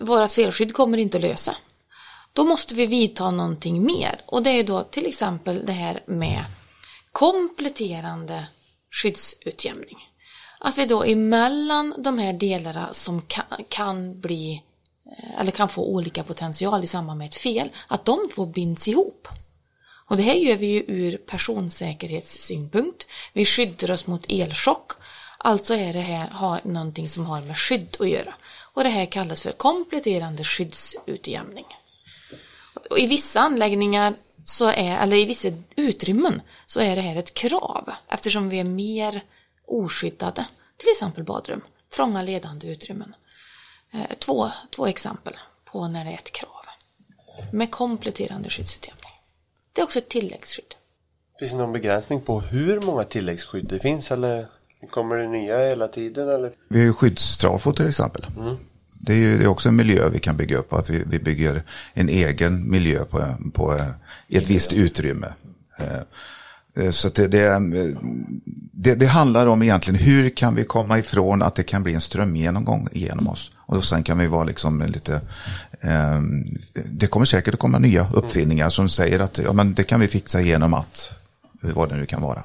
[0.00, 1.56] vårat felskydd kommer inte att lösa.
[2.32, 4.20] Då måste vi vidta någonting mer.
[4.26, 6.44] Och det är då till exempel det här med
[7.16, 8.46] kompletterande
[8.90, 9.98] skyddsutjämning.
[10.60, 14.62] Att vi då emellan de här delarna som kan, kan bli
[15.06, 18.88] eh, eller kan få olika potential i samband med ett fel, att de två binds
[18.88, 19.28] ihop.
[20.08, 23.06] Och det här gör vi ju ur personsäkerhetssynpunkt.
[23.32, 24.92] Vi skyddar oss mot elchock.
[25.38, 28.34] Alltså är det här har någonting som har med skydd att göra.
[28.74, 31.66] Och det här kallas för kompletterande skyddsutjämning.
[32.90, 34.14] Och I vissa anläggningar,
[34.46, 38.64] så är, eller i vissa utrymmen, så är det här ett krav eftersom vi är
[38.64, 39.22] mer
[39.66, 40.46] oskyddade.
[40.76, 41.60] Till exempel badrum,
[41.96, 43.14] trånga ledande utrymmen.
[43.92, 46.50] Eh, Två, två exempel på när det är ett krav.
[47.52, 49.10] Med kompletterande skyddsutjämning.
[49.72, 50.74] Det är också ett tilläggsskydd.
[51.38, 54.48] Finns det någon begränsning på hur många tilläggsskydd det finns eller
[54.90, 56.52] kommer det nya hela tiden eller?
[56.68, 58.26] Vi har ju skyddstrafo till exempel.
[59.00, 60.72] Det är ju det är också en miljö vi kan bygga upp.
[60.72, 61.62] Att vi, vi bygger
[61.94, 63.72] en egen miljö på, på
[64.28, 65.32] ett visst utrymme.
[65.78, 66.00] Eh,
[66.90, 67.60] Så att det, eh,
[68.72, 72.00] det, det handlar om egentligen hur kan vi komma ifrån att det kan bli en
[72.00, 73.50] strömgenomgång genom oss.
[73.56, 75.20] Och då sen kan vi vara liksom lite,
[75.80, 76.20] eh,
[76.84, 80.08] det kommer säkert att komma nya uppfinningar som säger att ja, men det kan vi
[80.08, 81.10] fixa genom att,
[81.60, 82.42] vad det nu kan vara.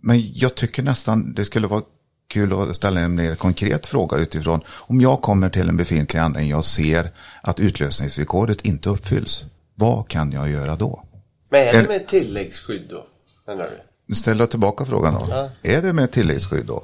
[0.00, 1.82] Men jag tycker nästan det skulle vara
[2.28, 6.56] kul att ställa en mer konkret fråga utifrån om jag kommer till en befintlig anläggning
[6.56, 7.10] och ser
[7.42, 9.44] att utlösningsvillkoret inte uppfylls.
[9.74, 11.04] Vad kan jag göra då?
[11.50, 13.06] Men är det med tilläggsskydd då?
[13.46, 13.78] Menar du?
[14.06, 15.26] Nu ställer jag tillbaka frågan då.
[15.30, 15.50] Ja.
[15.62, 16.82] Är det med tilläggsskydd då?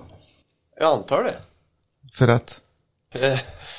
[0.80, 1.34] Jag antar det.
[2.12, 2.60] För att
[3.14, 3.38] Eh,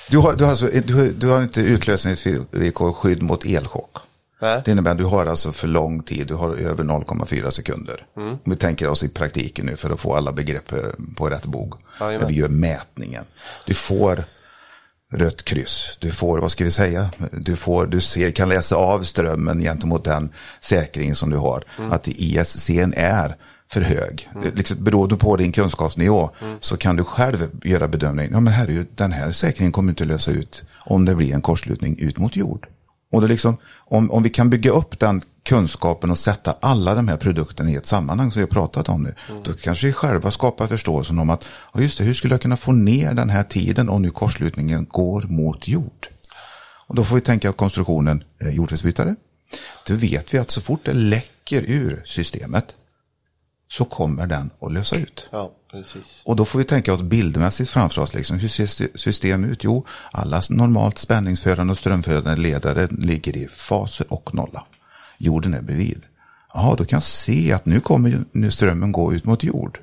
[0.09, 3.97] du har, du har, alltså, du, du har inte utlösningsvillkor skydd mot elchock.
[4.41, 4.61] Nej.
[4.65, 8.05] Det innebär att du har alltså för lång tid, du har över 0,4 sekunder.
[8.17, 8.29] Mm.
[8.29, 10.79] Om vi tänker oss i praktiken nu för att få alla begrepp eh,
[11.15, 11.73] på rätt bog.
[11.99, 12.21] Jajamän.
[12.21, 13.23] När vi gör mätningen.
[13.65, 14.23] Du får
[15.13, 15.97] rött kryss.
[15.99, 20.03] Du får, vad ska vi säga, du, får, du ser, kan läsa av strömmen gentemot
[20.03, 20.29] den
[20.61, 21.63] säkring som du har.
[21.77, 21.91] Mm.
[21.91, 23.35] Att ISC är
[23.71, 26.29] för hög, liksom, beroende på din kunskapsnivå,
[26.59, 30.31] så kan du själv göra bedömningen, ja men ju, den här säkringen kommer inte lösa
[30.31, 32.67] ut om det blir en kortslutning ut mot jord.
[33.11, 37.07] Och det liksom, om, om vi kan bygga upp den kunskapen och sätta alla de
[37.07, 40.31] här produkterna i ett sammanhang som vi har pratat om nu, då kanske vi själva
[40.31, 43.43] skapar förståelsen om att, ja just det, hur skulle jag kunna få ner den här
[43.43, 46.07] tiden om nu kortslutningen går mot jord?
[46.87, 49.15] Och då får vi tänka konstruktionen eh, jordfelsbrytare.
[49.87, 52.75] Då vet vi att så fort det läcker ur systemet
[53.67, 55.27] så kommer den att lösa ut.
[55.31, 56.23] Ja, precis.
[56.25, 58.13] Och då får vi tänka oss bildmässigt framför oss.
[58.13, 58.39] Liksom.
[58.39, 59.63] Hur ser system ut?
[59.63, 64.65] Jo, alla normalt spänningsförande och strömförande ledare ligger i faser och nolla.
[65.17, 66.05] Jorden är bredvid.
[66.53, 69.79] Ja, då kan jag se att nu kommer nu strömmen gå ut mot jord.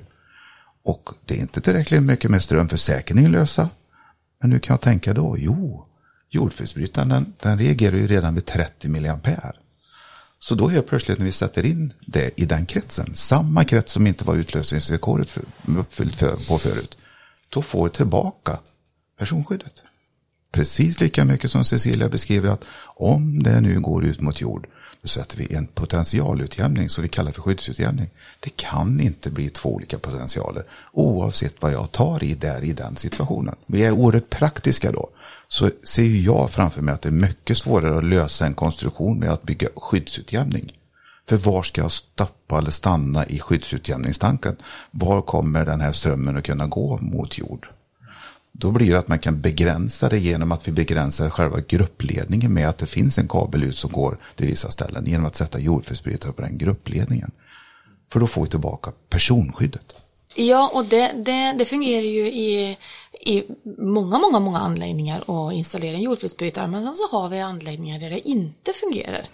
[0.83, 3.69] Och det är inte tillräckligt mycket med ström för säkerningen lösa.
[4.41, 5.37] Men nu kan jag tänka då?
[5.37, 5.85] Jo,
[6.29, 9.53] jordfelsbrytaren den, den reagerar ju redan vid 30 milliampere.
[10.39, 14.07] Så då helt plötsligt när vi sätter in det i den kretsen, samma krets som
[14.07, 15.43] inte var utlösningsvillkoret för,
[15.77, 16.97] uppfyllt för, på förut,
[17.49, 18.59] då får vi tillbaka
[19.17, 19.83] personskyddet.
[20.51, 22.65] Precis lika mycket som Cecilia beskriver att
[22.95, 24.67] om det nu går ut mot jord,
[25.01, 28.09] då sätter vi en potentialutjämning som vi kallar för skyddsutjämning.
[28.39, 32.97] Det kan inte bli två olika potentialer oavsett vad jag tar i där i den
[32.97, 33.55] situationen.
[33.67, 35.09] Vi är oerhört praktiska då.
[35.47, 39.19] Så ser ju jag framför mig att det är mycket svårare att lösa en konstruktion
[39.19, 40.73] med att bygga skyddsutjämning.
[41.29, 44.55] För var ska jag stoppa eller stanna i skyddsutjämningstanken?
[44.91, 47.67] Var kommer den här strömmen att kunna gå mot jord?
[48.51, 52.69] Då blir det att man kan begränsa det genom att vi begränsar själva gruppledningen med
[52.69, 56.31] att det finns en kabel ut som går till vissa ställen genom att sätta jordfelsbrytare
[56.31, 57.31] på den gruppledningen.
[58.11, 59.93] För då får vi tillbaka personskyddet.
[60.35, 62.77] Ja, och det, det, det fungerar ju i,
[63.27, 63.43] i
[63.77, 68.09] många, många, många anläggningar att installera en jordfelsbrytare, men sen så har vi anläggningar där
[68.09, 69.27] det inte fungerar.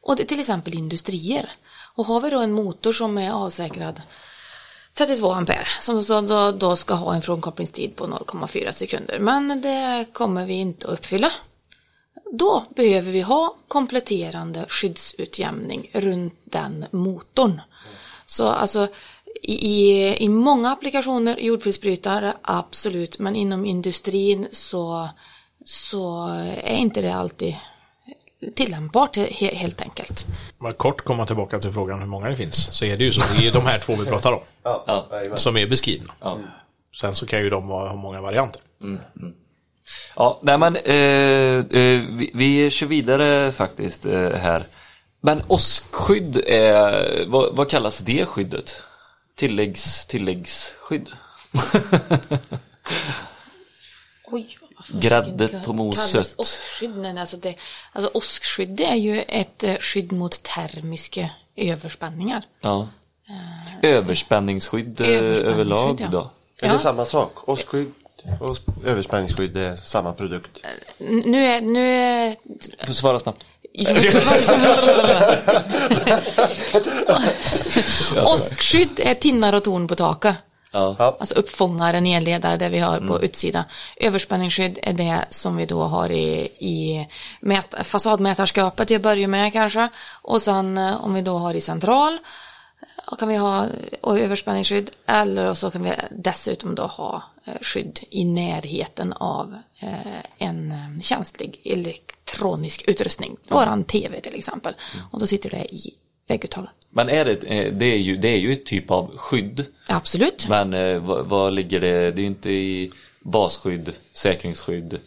[0.00, 1.50] Och det är till exempel industrier.
[1.94, 4.02] Och har vi då en motor som är avsäkrad
[4.94, 10.06] 32 ampere som då, då, då ska ha en frånkopplingstid på 0,4 sekunder, men det
[10.12, 11.32] kommer vi inte att uppfylla.
[12.32, 17.60] Då behöver vi ha kompletterande skyddsutjämning runt den motorn.
[18.26, 18.88] Så alltså
[19.48, 25.08] i, i, i många applikationer, jordfelsbrytare, absolut, men inom industrin så,
[25.64, 26.28] så
[26.64, 27.56] är inte det alltid
[28.54, 30.26] tillämpbart he, helt enkelt.
[30.60, 33.20] Jag kort komma tillbaka till frågan hur många det finns, så är det ju så.
[33.38, 34.40] Det är de här två vi pratar om.
[34.62, 36.12] Ja, Som är beskrivna.
[36.20, 36.38] Ja.
[37.00, 38.62] Sen så kan ju de ha många varianter.
[40.16, 44.62] Ja, nej men eh, eh, vi, vi kör vidare faktiskt eh, här.
[45.20, 48.82] Men åskskydd, är, vad, vad kallas det skyddet?
[49.38, 51.08] Tilläggs, tilläggsskydd?
[54.30, 56.12] Oj, vad fan Grädde kan- på moset.
[56.12, 57.54] kallas Åskskydd, nej, alltså, det,
[57.92, 62.42] alltså åskskydd är ju ett eh, skydd mot termiska överspänningar.
[62.60, 62.88] Ja.
[63.82, 66.08] Överspänningsskydd eh, Överspänningsskydd, överlag ja.
[66.08, 66.30] då?
[66.62, 66.72] Är Ja.
[66.72, 67.48] det samma sak?
[67.48, 67.92] Åskskydd
[68.40, 70.58] och överspänningsskydd är samma produkt.
[70.98, 72.36] Nu är, nu är
[72.80, 73.42] Du får svara snabbt.
[78.24, 80.36] Åskskydd är tinnar och torn på taket.
[80.72, 81.16] Ja.
[81.20, 83.64] Alltså uppfångare, nedledare, det vi har på utsidan.
[83.96, 87.08] Överspänningsskydd är det som vi då har i, i
[87.40, 89.88] mät, fasadmätarskapet till att börja med kanske.
[90.22, 92.18] Och sen eh, om vi då har i central
[93.06, 93.66] och kan vi ha
[94.00, 97.22] och överspänningsskydd eller så kan vi dessutom då ha eh,
[97.60, 103.36] skydd i närheten av eh, en eh, känslig elektronisk utrustning.
[103.48, 104.74] Våran tv till exempel.
[105.10, 105.94] Och då sitter det i
[106.28, 106.70] vägguttaget.
[106.90, 109.64] Men är det, eh, det, är ju, det är ju ett typ av skydd.
[109.88, 110.48] Absolut.
[110.48, 112.10] Men eh, vad, vad ligger det?
[112.10, 115.00] Det är inte i basskydd, säkringsskydd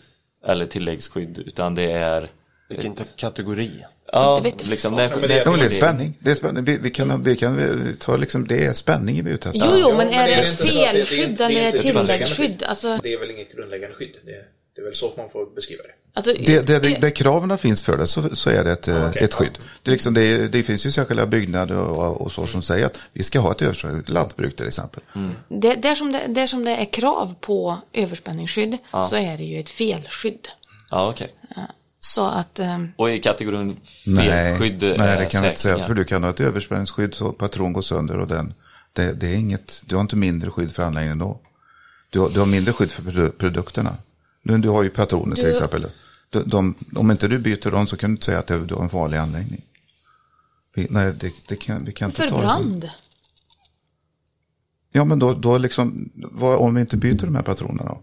[0.46, 2.32] eller tilläggsskydd utan det är
[2.70, 3.72] Vilken kategori?
[4.12, 6.18] Ja, liksom, men det- Ja, men det är spänning.
[6.20, 6.64] Det är spänning.
[6.64, 9.62] Vi, vi kan, vi kan vi ta liksom, det är spänning vi är ute efter.
[9.66, 11.50] Jo, jo, Ja, men är det det är ett det- det är felskydd det är
[11.50, 12.64] eller ett tilläggsskydd?
[12.64, 14.16] Alltså, Det är väl inget grundläggande skydd.
[14.26, 14.32] Det,
[14.76, 15.90] det är väl så man får beskriva det.
[16.14, 19.10] alltså, Det, det, det, där kraven finns för det så, så är det ett, eh,
[19.10, 19.58] okej, ett skydd.
[19.84, 22.98] Det, är liksom, det, det finns ju särskilda byggnader och, och så som säger att
[23.14, 25.04] vi ska ha ett överskott, lantbruk till exempel.
[25.50, 28.78] det, där, som det, där som det är krav på överspänningsskydd
[29.10, 30.48] så är det ju ett felskydd.
[30.90, 31.34] Ja, okej.
[32.04, 35.84] Så att, eh, Och i kategorin Nej, felskydd nej är det kan vi inte säga.
[35.88, 38.54] För du kan ha ett överspänningsskydd så patron går sönder och den,
[38.94, 41.40] det, det är inget, du har inte mindre skydd för anläggningen då.
[42.10, 43.96] Du har, du har mindre skydd för produ- produkterna.
[44.44, 45.86] Du, du har ju patroner till Du- exempel.
[46.30, 48.84] De, de, om inte du byter dem så kan du inte säga att du har
[48.84, 49.62] en farlig anläggning.
[50.76, 52.90] Vi, nej, det, det kan, vi kan inte för ta brand.
[54.92, 58.02] Ja, men då, då liksom, vad, om vi inte byter de här patronerna då?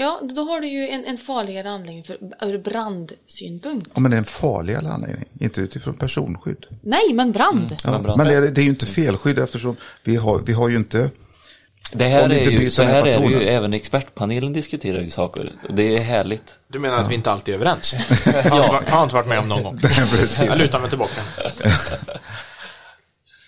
[0.00, 3.90] Ja, då har du ju en, en farligare anläggning för, ur brandsynpunkt.
[3.94, 6.64] Ja, men det är en farligare anläggning, inte utifrån personskydd.
[6.82, 7.76] Nej, men brand.
[7.84, 8.16] Ja, Men bra.
[8.16, 11.10] men det är, det är ju inte felskydd eftersom vi har, vi har ju inte...
[11.92, 15.52] Det här, är inte ju, så här är det ju, även expertpanelen diskuterar ju saker.
[15.70, 16.54] Det är härligt.
[16.68, 17.94] Du menar att vi inte alltid är överens?
[18.24, 19.78] Jag har, inte, varit- jag har inte varit med om någon gång.
[19.82, 20.38] Precis.
[20.38, 21.20] Jag lutar mig tillbaka.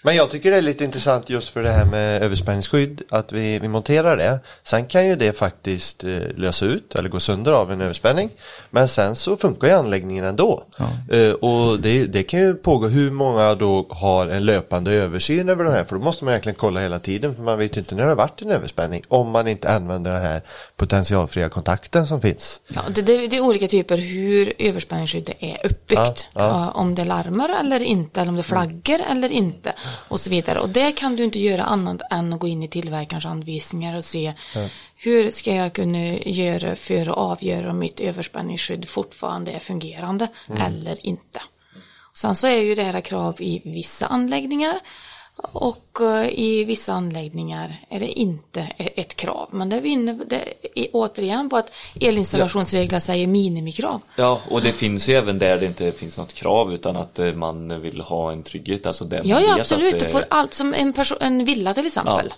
[0.02, 3.58] Men jag tycker det är lite intressant just för det här med överspänningsskydd att vi,
[3.58, 4.40] vi monterar det.
[4.62, 8.30] Sen kan ju det faktiskt eh, lösa ut eller gå sönder av en överspänning.
[8.70, 10.64] Men sen så funkar ju anläggningen ändå.
[11.10, 15.64] Eh, och det, det kan ju pågå hur många då har en löpande översyn över
[15.64, 15.84] de här.
[15.84, 18.08] För då måste man egentligen kolla hela tiden för man vet ju inte när det
[18.08, 19.02] har varit en överspänning.
[19.08, 20.42] Om man inte använder den här
[20.76, 22.60] potentialfria kontakten som finns.
[22.68, 25.90] Ja, det, det, det är olika typer hur överspänningsskyddet är uppbyggt.
[25.90, 26.48] Ja, ja.
[26.48, 29.72] Ja, Om det larmar eller inte, eller om det flaggar eller inte.
[30.08, 30.60] Och så vidare.
[30.60, 34.04] Och det kan du inte göra annat än att gå in i tillverkarens anvisningar och
[34.04, 34.32] se
[34.96, 40.28] hur ska jag kunna göra för att avgöra om mitt överspänningsskydd fortfarande är fungerande
[40.58, 41.40] eller inte.
[42.14, 44.80] Sen så är ju det här krav i vissa anläggningar
[45.42, 49.48] och eh, i vissa anläggningar är det inte e- ett krav.
[49.52, 54.00] Men det är, vi inne, det är återigen på att elinstallationsregler säger minimikrav.
[54.16, 57.32] Ja, och det finns ju även där det inte finns något krav utan att eh,
[57.32, 58.86] man vill ha en trygghet.
[58.86, 59.94] Alltså där Ja, man ja vet absolut.
[59.94, 62.26] att Du får allt som en, person, en villa till exempel.
[62.26, 62.32] Eh,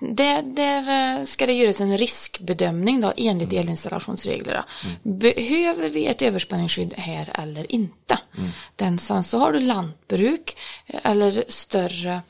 [0.00, 3.64] Där, där eh, ska det göras en riskbedömning då, enligt Mm.
[3.64, 4.64] elinstallationsreglerna.
[5.02, 8.18] Behöver vi ett överspänningsskydd här eller inte?
[8.38, 8.50] Mm.
[8.76, 12.20] Den, sen så har du lantbruk eh, eller större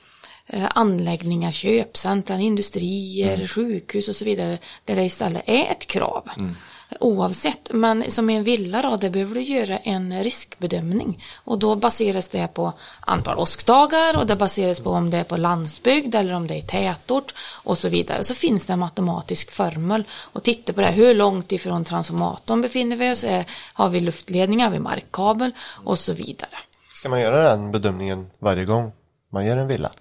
[0.47, 3.47] eh, anläggningar, köpcentrum, industrier, Mm.
[3.49, 6.29] sjukhus och så vidare där det istället är ett krav.
[6.37, 6.55] Mm.
[7.01, 11.25] Oavsett, men som i en villa då, där behöver du göra en riskbedömning.
[11.35, 15.37] Och då baseras det på antal åskdagar och det baseras på om det är på
[15.37, 17.35] landsbygd eller om det är tätort
[17.65, 18.25] och så vidare.
[18.25, 20.91] Så finns det en matematisk formel och titta på det.
[20.91, 23.25] Hur långt ifrån transformatorn befinner vi oss?
[23.25, 24.67] Eh, har vi luftledningar?
[24.67, 25.53] Har vi markkabel?
[25.85, 26.59] Och så vidare.
[26.95, 28.93] Ska man göra den bedömningen varje gång
[29.33, 29.93] man gör en villa?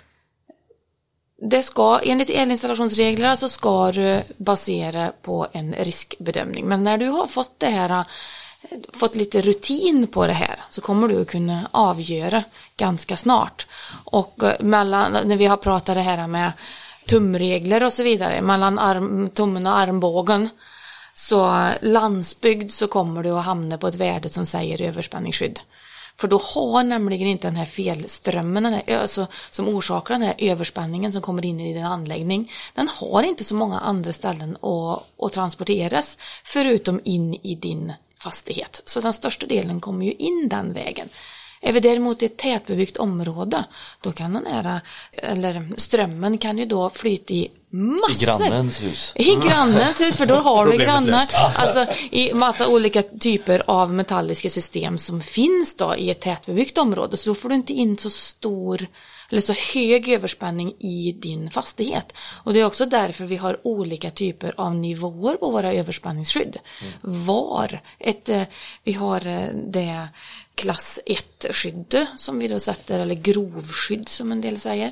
[1.49, 6.65] Det ska, enligt elinstallationsreglerna så ska du basera på en riskbedömning.
[6.65, 8.05] Men när du har fått det här,
[8.93, 12.43] fått lite rutin på det här så kommer du att kunna avgöra
[12.77, 13.67] ganska snart.
[14.05, 16.51] Och eh, mellan, när vi har pratat det här med
[17.05, 20.49] tumregler och så vidare, mellan arm, tummen och armbågen.
[21.13, 25.59] Så landsbygd så kommer du att hamna på ett värde som säger överspänningsskydd.
[26.17, 30.35] För då har nämligen inte den här felströmmen den här, alltså, som orsakar den här
[30.37, 32.51] överspänningen som kommer in i din anläggning.
[32.73, 37.93] Den har inte så många andra ställen att, att transporteras förutom in i din
[38.23, 38.81] fastighet.
[38.85, 41.09] Så den största delen kommer ju in den vägen.
[41.65, 43.63] Är vi däremot i ett tätbebyggt område,
[44.01, 48.23] då kan den här, eller strömmen kan ju då flyta i massor.
[48.23, 49.13] I grannens hus.
[49.15, 51.23] I grannens hus, för då har du grannar.
[51.55, 57.17] Alltså i massa olika typer av metalliska system som finns då i ett tätbebyggt område.
[57.17, 58.87] Så då får du inte in så stor
[59.31, 62.13] eller så hög överspänning i din fastighet.
[62.43, 66.57] Och det är också därför vi har olika typer av nivåer på våra överspänningsskydd.
[67.01, 68.43] Var ett, eh,
[68.83, 70.07] vi har eh, det
[70.55, 74.91] klass 1-skydd som vi då sätter, eller grovskydd som en del säger,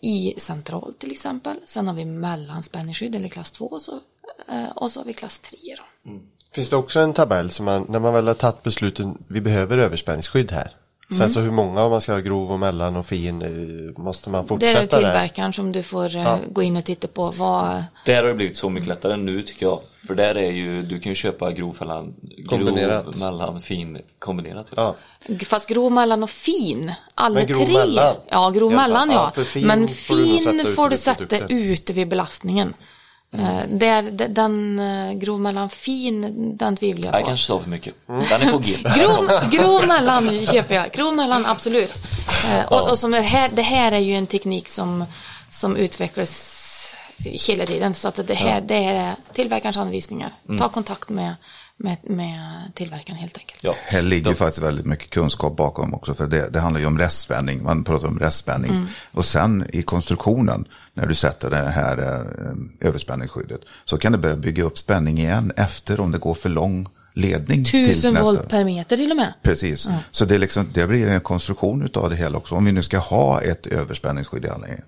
[0.00, 1.56] i central till exempel.
[1.64, 4.00] Sen har vi mellanspänningsskydd eller klass 2 och så,
[4.48, 6.10] eh, och så har vi klass 3 då.
[6.10, 6.22] Mm.
[6.52, 9.78] Finns det också en tabell som man, när man väl har tagit besluten, vi behöver
[9.78, 10.72] överspänningsskydd här.
[11.10, 11.30] Sen Mm.
[11.30, 14.42] så hur många om man ska ha grov och mellan och fin, eh, måste man
[14.44, 14.86] Det fortsätta är där?
[14.96, 17.30] tillverkaren som du får eh, gå in och titta på.
[17.30, 19.80] Vad, Där har det blivit så mycket lättare nu tycker jag.
[20.06, 22.14] För där är ju, du kan ju köpa grov mellan,
[22.48, 23.04] Kombinerat.
[23.04, 24.70] grov mellan fin kombinerat.
[24.76, 24.94] Ja.
[25.46, 26.92] fast grov mellan och fin.
[27.14, 27.72] Alla grov tre.
[27.78, 28.14] mellan?
[28.30, 29.44] Ja, grov Ja, mellan ja, ja.
[29.44, 32.74] fin Men får du fin sätta ut får du sätta ute vid belastningen.
[33.32, 37.26] Eh, där, den uh, grov mellan fin, den tvivlar jag Jag på.
[37.26, 37.94] kanske sa för mycket.
[38.06, 38.76] Den är på G.
[38.96, 40.92] Grov, grov mellan köper jag.
[40.92, 41.92] Grov mellan, absolut.
[42.44, 45.04] Eh, och, och som det, här, det här är ju en teknik som,
[45.50, 46.96] som utvecklas
[47.48, 47.94] hela tiden.
[47.94, 50.30] Så att det här, det här är tillverkarens anvisningar.
[50.58, 51.34] Ta kontakt med,
[51.80, 53.64] med, med tillverkaren helt enkelt.
[53.64, 53.74] Ja.
[53.84, 56.14] Här ligger faktiskt väldigt mycket kunskap bakom också.
[56.14, 57.62] För det, det handlar ju om restspänning.
[57.62, 58.70] Man pratar om restspänning.
[58.70, 58.86] Mm.
[59.12, 60.64] Och sen i konstruktionen,
[60.94, 63.60] när du sätter det här eh, överspänningsskyddet.
[63.84, 67.64] Så kan det börja bygga upp spänning igen efter om det går för lång ledning.
[67.64, 68.24] till Tusen nästa.
[68.24, 69.34] volt per meter till och med.
[69.42, 72.54] Precis, så det, är liksom, det blir en konstruktion av det hela också.
[72.54, 74.84] Om vi nu ska ha ett överspänningsskydd i anläggningen.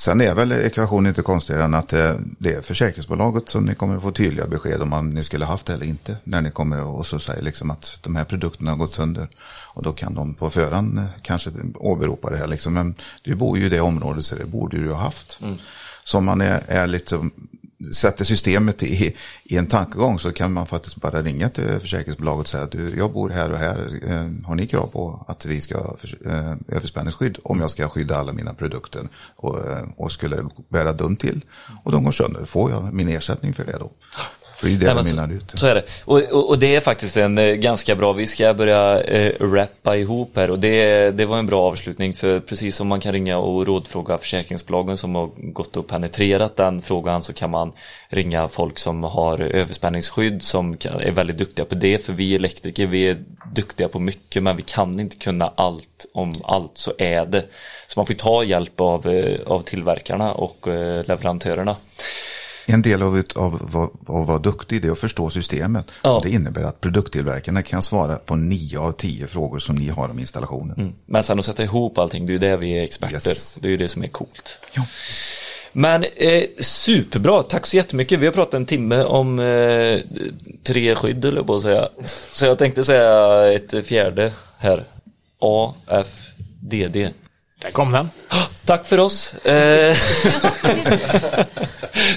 [0.00, 3.96] Sen är väl ekvationen inte konstigare än att eh, det är försäkringsbolaget som ni kommer
[3.96, 6.16] att få tydliga besked om man ni skulle haft det eller inte.
[6.24, 9.28] När ni kommer och så säger liksom att de här produkterna har gått sönder.
[9.74, 12.46] Och då kan de på förhand eh, kanske åberopa det här.
[12.46, 12.74] Liksom.
[12.74, 15.38] Men du bor ju i det området så det borde du ha haft.
[16.04, 17.20] Så om man är, är lite
[17.94, 22.48] sätter systemet i, i en tankegång så kan man faktiskt bara ringa till försäkringsbolaget och
[22.48, 24.00] säga att jag bor här och här.
[24.06, 28.16] Eh, har ni krav på att vi ska ha eh, överspänningsskydd om jag ska skydda
[28.16, 31.44] alla mina produkter och, eh, och skulle bära dum till
[31.84, 33.90] och de går sönder, får jag min ersättning för det då?
[34.62, 35.60] Det är det Nej, de men mynnar så, ut.
[35.60, 35.84] så är det.
[36.04, 39.96] Och, och, och det är faktiskt en eh, ganska bra, vi ska börja eh, rappa
[39.96, 43.38] ihop här och det, det var en bra avslutning för precis som man kan ringa
[43.38, 47.72] och rådfråga försäkringsbolagen som har gått och penetrerat den frågan så kan man
[48.08, 52.86] ringa folk som har överspänningsskydd som kan, är väldigt duktiga på det för vi elektriker
[52.86, 53.16] vi är
[53.54, 57.44] duktiga på mycket men vi kan inte kunna allt om allt så är det.
[57.86, 61.76] Så man får ta hjälp av, eh, av tillverkarna och eh, leverantörerna.
[62.70, 65.86] En del av, av, av, av att vara duktig det är att förstå systemet.
[66.02, 66.20] Ja.
[66.22, 70.18] Det innebär att produkttillverkarna kan svara på nio av tio frågor som ni har om
[70.18, 70.94] installationen.
[71.06, 73.30] Men sen att sätta ihop allting, det är ju det vi är experter.
[73.30, 73.54] Yes.
[73.60, 74.60] Det är ju det som är coolt.
[74.72, 74.82] Ja.
[75.72, 78.20] Men eh, superbra, tack så jättemycket.
[78.20, 79.98] Vi har pratat en timme om eh,
[80.62, 81.88] tre skydd eller på att säga.
[82.32, 84.84] Så jag tänkte säga ett fjärde här.
[85.38, 86.96] AFDD.
[87.62, 88.10] Där kom den.
[88.64, 89.34] Tack för oss.
[89.34, 89.96] Eh,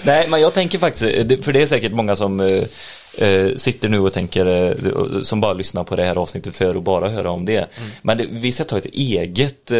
[0.03, 3.89] Nej, men jag tänker faktiskt, eh, det- för det är säkert många som eh, sitter
[3.89, 7.45] nu och tänker, som bara lyssnar på det här avsnittet för att bara höra om
[7.45, 7.67] det.
[8.01, 9.71] Men det, vi ska ta ett eget,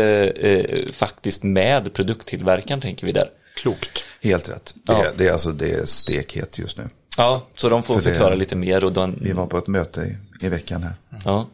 [0.91, 3.29] faktiskt med produkttillverkaren tänker vi där.
[3.55, 4.03] Klokt.
[4.21, 4.73] Helt rätt.
[4.75, 5.05] Det, Ja.
[5.05, 6.89] är, det, är alltså, det är stekhet just nu.
[7.17, 9.67] Ja, så de får För det- förklara lite mer och de, Vi var på ett
[9.67, 10.01] möte
[10.41, 10.93] i, i veckan här.
[11.25, 11.47] ja.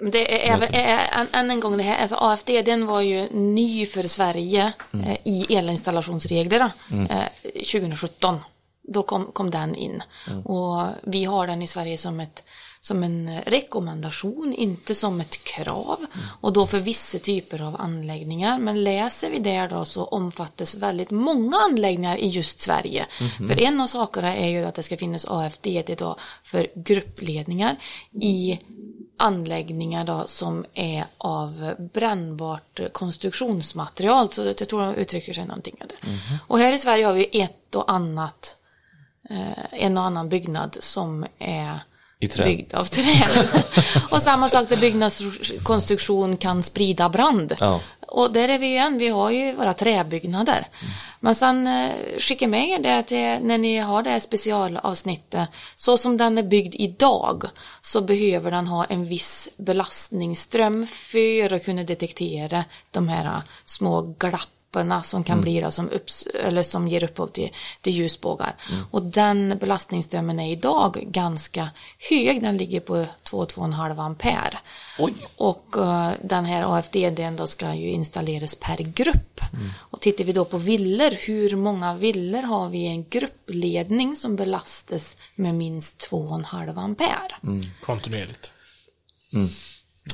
[0.00, 3.86] Det är även, än, än en gång, det här, alltså AFD den var ju ny
[3.86, 6.72] för Sverige eh, i elinstallationsreglerna
[7.10, 8.40] eh, 2017.
[8.82, 10.02] Då kom, kom den in.
[10.44, 12.44] Och vi har den i Sverige som, ett,
[12.80, 16.06] som en rekommendation, inte som ett krav.
[16.40, 18.58] Och då för vissa typer av anläggningar.
[18.58, 23.06] Men läser vi där då så omfattas väldigt många anläggningar i just Sverige.
[23.36, 25.66] För en av sakerna är ju att det ska finnas AFD
[25.98, 27.76] då för gruppledningar
[28.22, 28.58] i
[29.18, 34.32] anläggningar då som är av brännbart konstruktionsmaterial.
[34.32, 35.94] Så jag tror de uttrycker sig någonting av det.
[36.46, 38.56] Och här i Sverige har vi ett och annat,
[39.30, 41.80] eh, en och annan byggnad som är
[42.20, 43.22] byggd av trä.
[44.10, 47.54] och samma sak där byggnadskonstruktion kan sprida brand.
[47.60, 47.80] Ja.
[48.08, 50.68] Och där är vi ju än, vi har ju våra träbyggnader.
[51.20, 55.48] Men sen eh, skicka med er det till, när ni har det här specialavsnittet.
[55.76, 57.44] Så som den är byggd idag
[57.82, 64.57] så behöver den ha en viss belastningsström för att kunna detektera de här små glapp
[64.72, 67.50] glapporna som kan bli då, som, upps, eller som ger upphov till,
[67.80, 68.54] till ljusbågar.
[68.90, 71.70] Och den belastningsströmmen är idag ganska
[72.10, 74.58] hög, den ligger på 2-2,5 ampere.
[74.98, 75.14] Oj.
[75.36, 79.40] Och eh, den här AFDD då ska ju installeras per grupp.
[79.90, 84.36] Och tittar vi då på villor, hur många villor har vi i en gruppledning som
[84.36, 87.34] belastas med minst 2,5 ampere?
[87.80, 88.52] Kontinuerligt.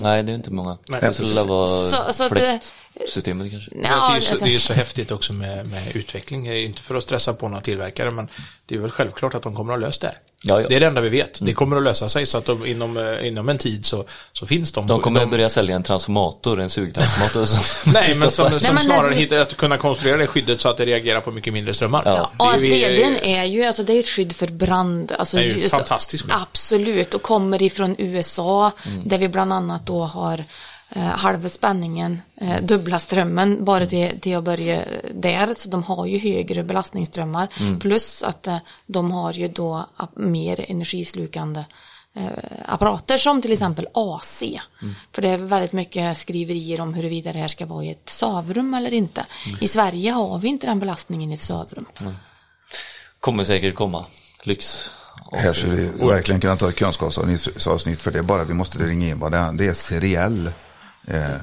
[0.01, 0.79] Nej, det är inte många.
[0.89, 1.67] Nej, det skulle vara
[2.13, 2.61] Så- det-
[2.95, 3.71] fläktsystemet kanske.
[3.83, 6.47] Ja, det, är så, det är så häftigt också med, med utveckling.
[6.47, 8.29] Eh, Inte för att stressa på några tillverkare, men
[8.67, 10.07] det är väl självklart att de kommer att lösa det.
[10.07, 10.19] här.
[10.47, 10.69] Ja, ja.
[10.69, 11.39] Det är det enda vi vet.
[11.43, 14.47] Det kommer att lösa sig så att de, inom, eh, inom en tid så, så
[14.47, 14.87] finns de.
[14.87, 17.45] De kommer de, börja sälja en transformator, en sugtransformator.
[17.45, 20.61] som- Nej, men som, som Nej, men snarare alltså- hittar att kunna konstruera det skyddet
[20.61, 22.03] så att det reagerar på mycket mindre strömmar.
[22.05, 22.31] Ja.
[22.39, 25.13] Det är ju- AFDD är ju, alltså det är ett skydd för brand.
[25.19, 26.25] Alltså, Det är ju ju- fantastiskt.
[26.29, 29.09] Absolut, och kommer ifrån USA Mm.
[29.09, 30.45] där vi bland annat då har
[31.01, 34.85] halva spänningen, eh, dubbla strömmen bara till, till att börja
[35.15, 35.55] där.
[35.55, 37.49] Så de har ju högre belastningsströmmar.
[37.61, 37.81] Mm.
[37.81, 39.87] Plus att eh, de har ju då
[40.17, 41.65] mer energislukande
[42.15, 42.29] eh,
[42.65, 44.43] apparater som till exempel AC.
[44.43, 44.95] Mm.
[45.13, 48.75] För det är väldigt mycket skriverier om huruvida det här ska vara i ett sovrum
[48.75, 49.27] eller inte.
[49.47, 49.59] Mm.
[49.61, 51.87] I Sverige har vi inte den belastningen i ett sovrum.
[53.21, 54.07] Kommer säkert komma.
[54.43, 54.91] Lyx.
[55.33, 58.23] Här skulle vi verkligen kunna ta ett kunskapsavsnitt för det.
[58.23, 59.53] Bara vi måste ringa in vad det är.
[59.53, 60.51] Det är seriell
[61.07, 61.39] eh,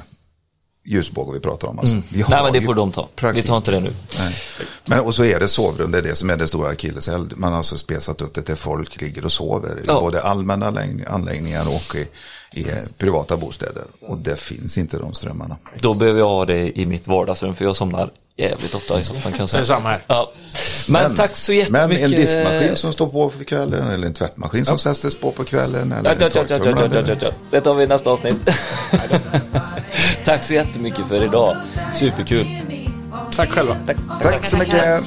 [0.86, 1.80] ljusbåge vi pratar om.
[1.80, 1.96] Alltså.
[2.10, 3.02] Vi har Nej, men det får de ta.
[3.16, 3.46] Vi praktik.
[3.46, 3.94] tar inte det nu.
[4.20, 4.36] Nej.
[4.86, 7.30] Men, och så är det sovrum, det är det som är det stora akilleshäl.
[7.36, 9.78] Man har alltså spesat upp det där folk ligger och sover.
[9.80, 10.00] I Ja.
[10.00, 12.08] både allmänna anlägg- anläggningar och i,
[12.62, 12.66] i
[12.98, 13.84] privata bostäder.
[14.02, 15.58] Och det finns inte de strömmarna.
[15.80, 19.32] Då behöver jag ha det i mitt vardagsrum för jag somnar jävligt ofta i soffan
[19.32, 19.60] kan jag säga.
[19.60, 20.02] Det är samma här.
[20.08, 20.32] Ja.
[20.88, 21.90] Men, tack så jättemycket.
[21.90, 25.44] Men en diskmaskin som står på för kvällen eller en tvättmaskin som sätts på på
[25.44, 25.92] kvällen.
[25.92, 27.32] Eller Ja, ja, ja, ja, ja, ja, ja, ja.
[27.52, 28.36] Det tar vi i nästa avsnitt.
[30.32, 31.58] Tack så jättemycket för idag.
[31.94, 32.48] Superkul.
[33.36, 33.76] Tack själva.
[33.86, 33.98] Tack.
[34.22, 35.04] Tack så mycket.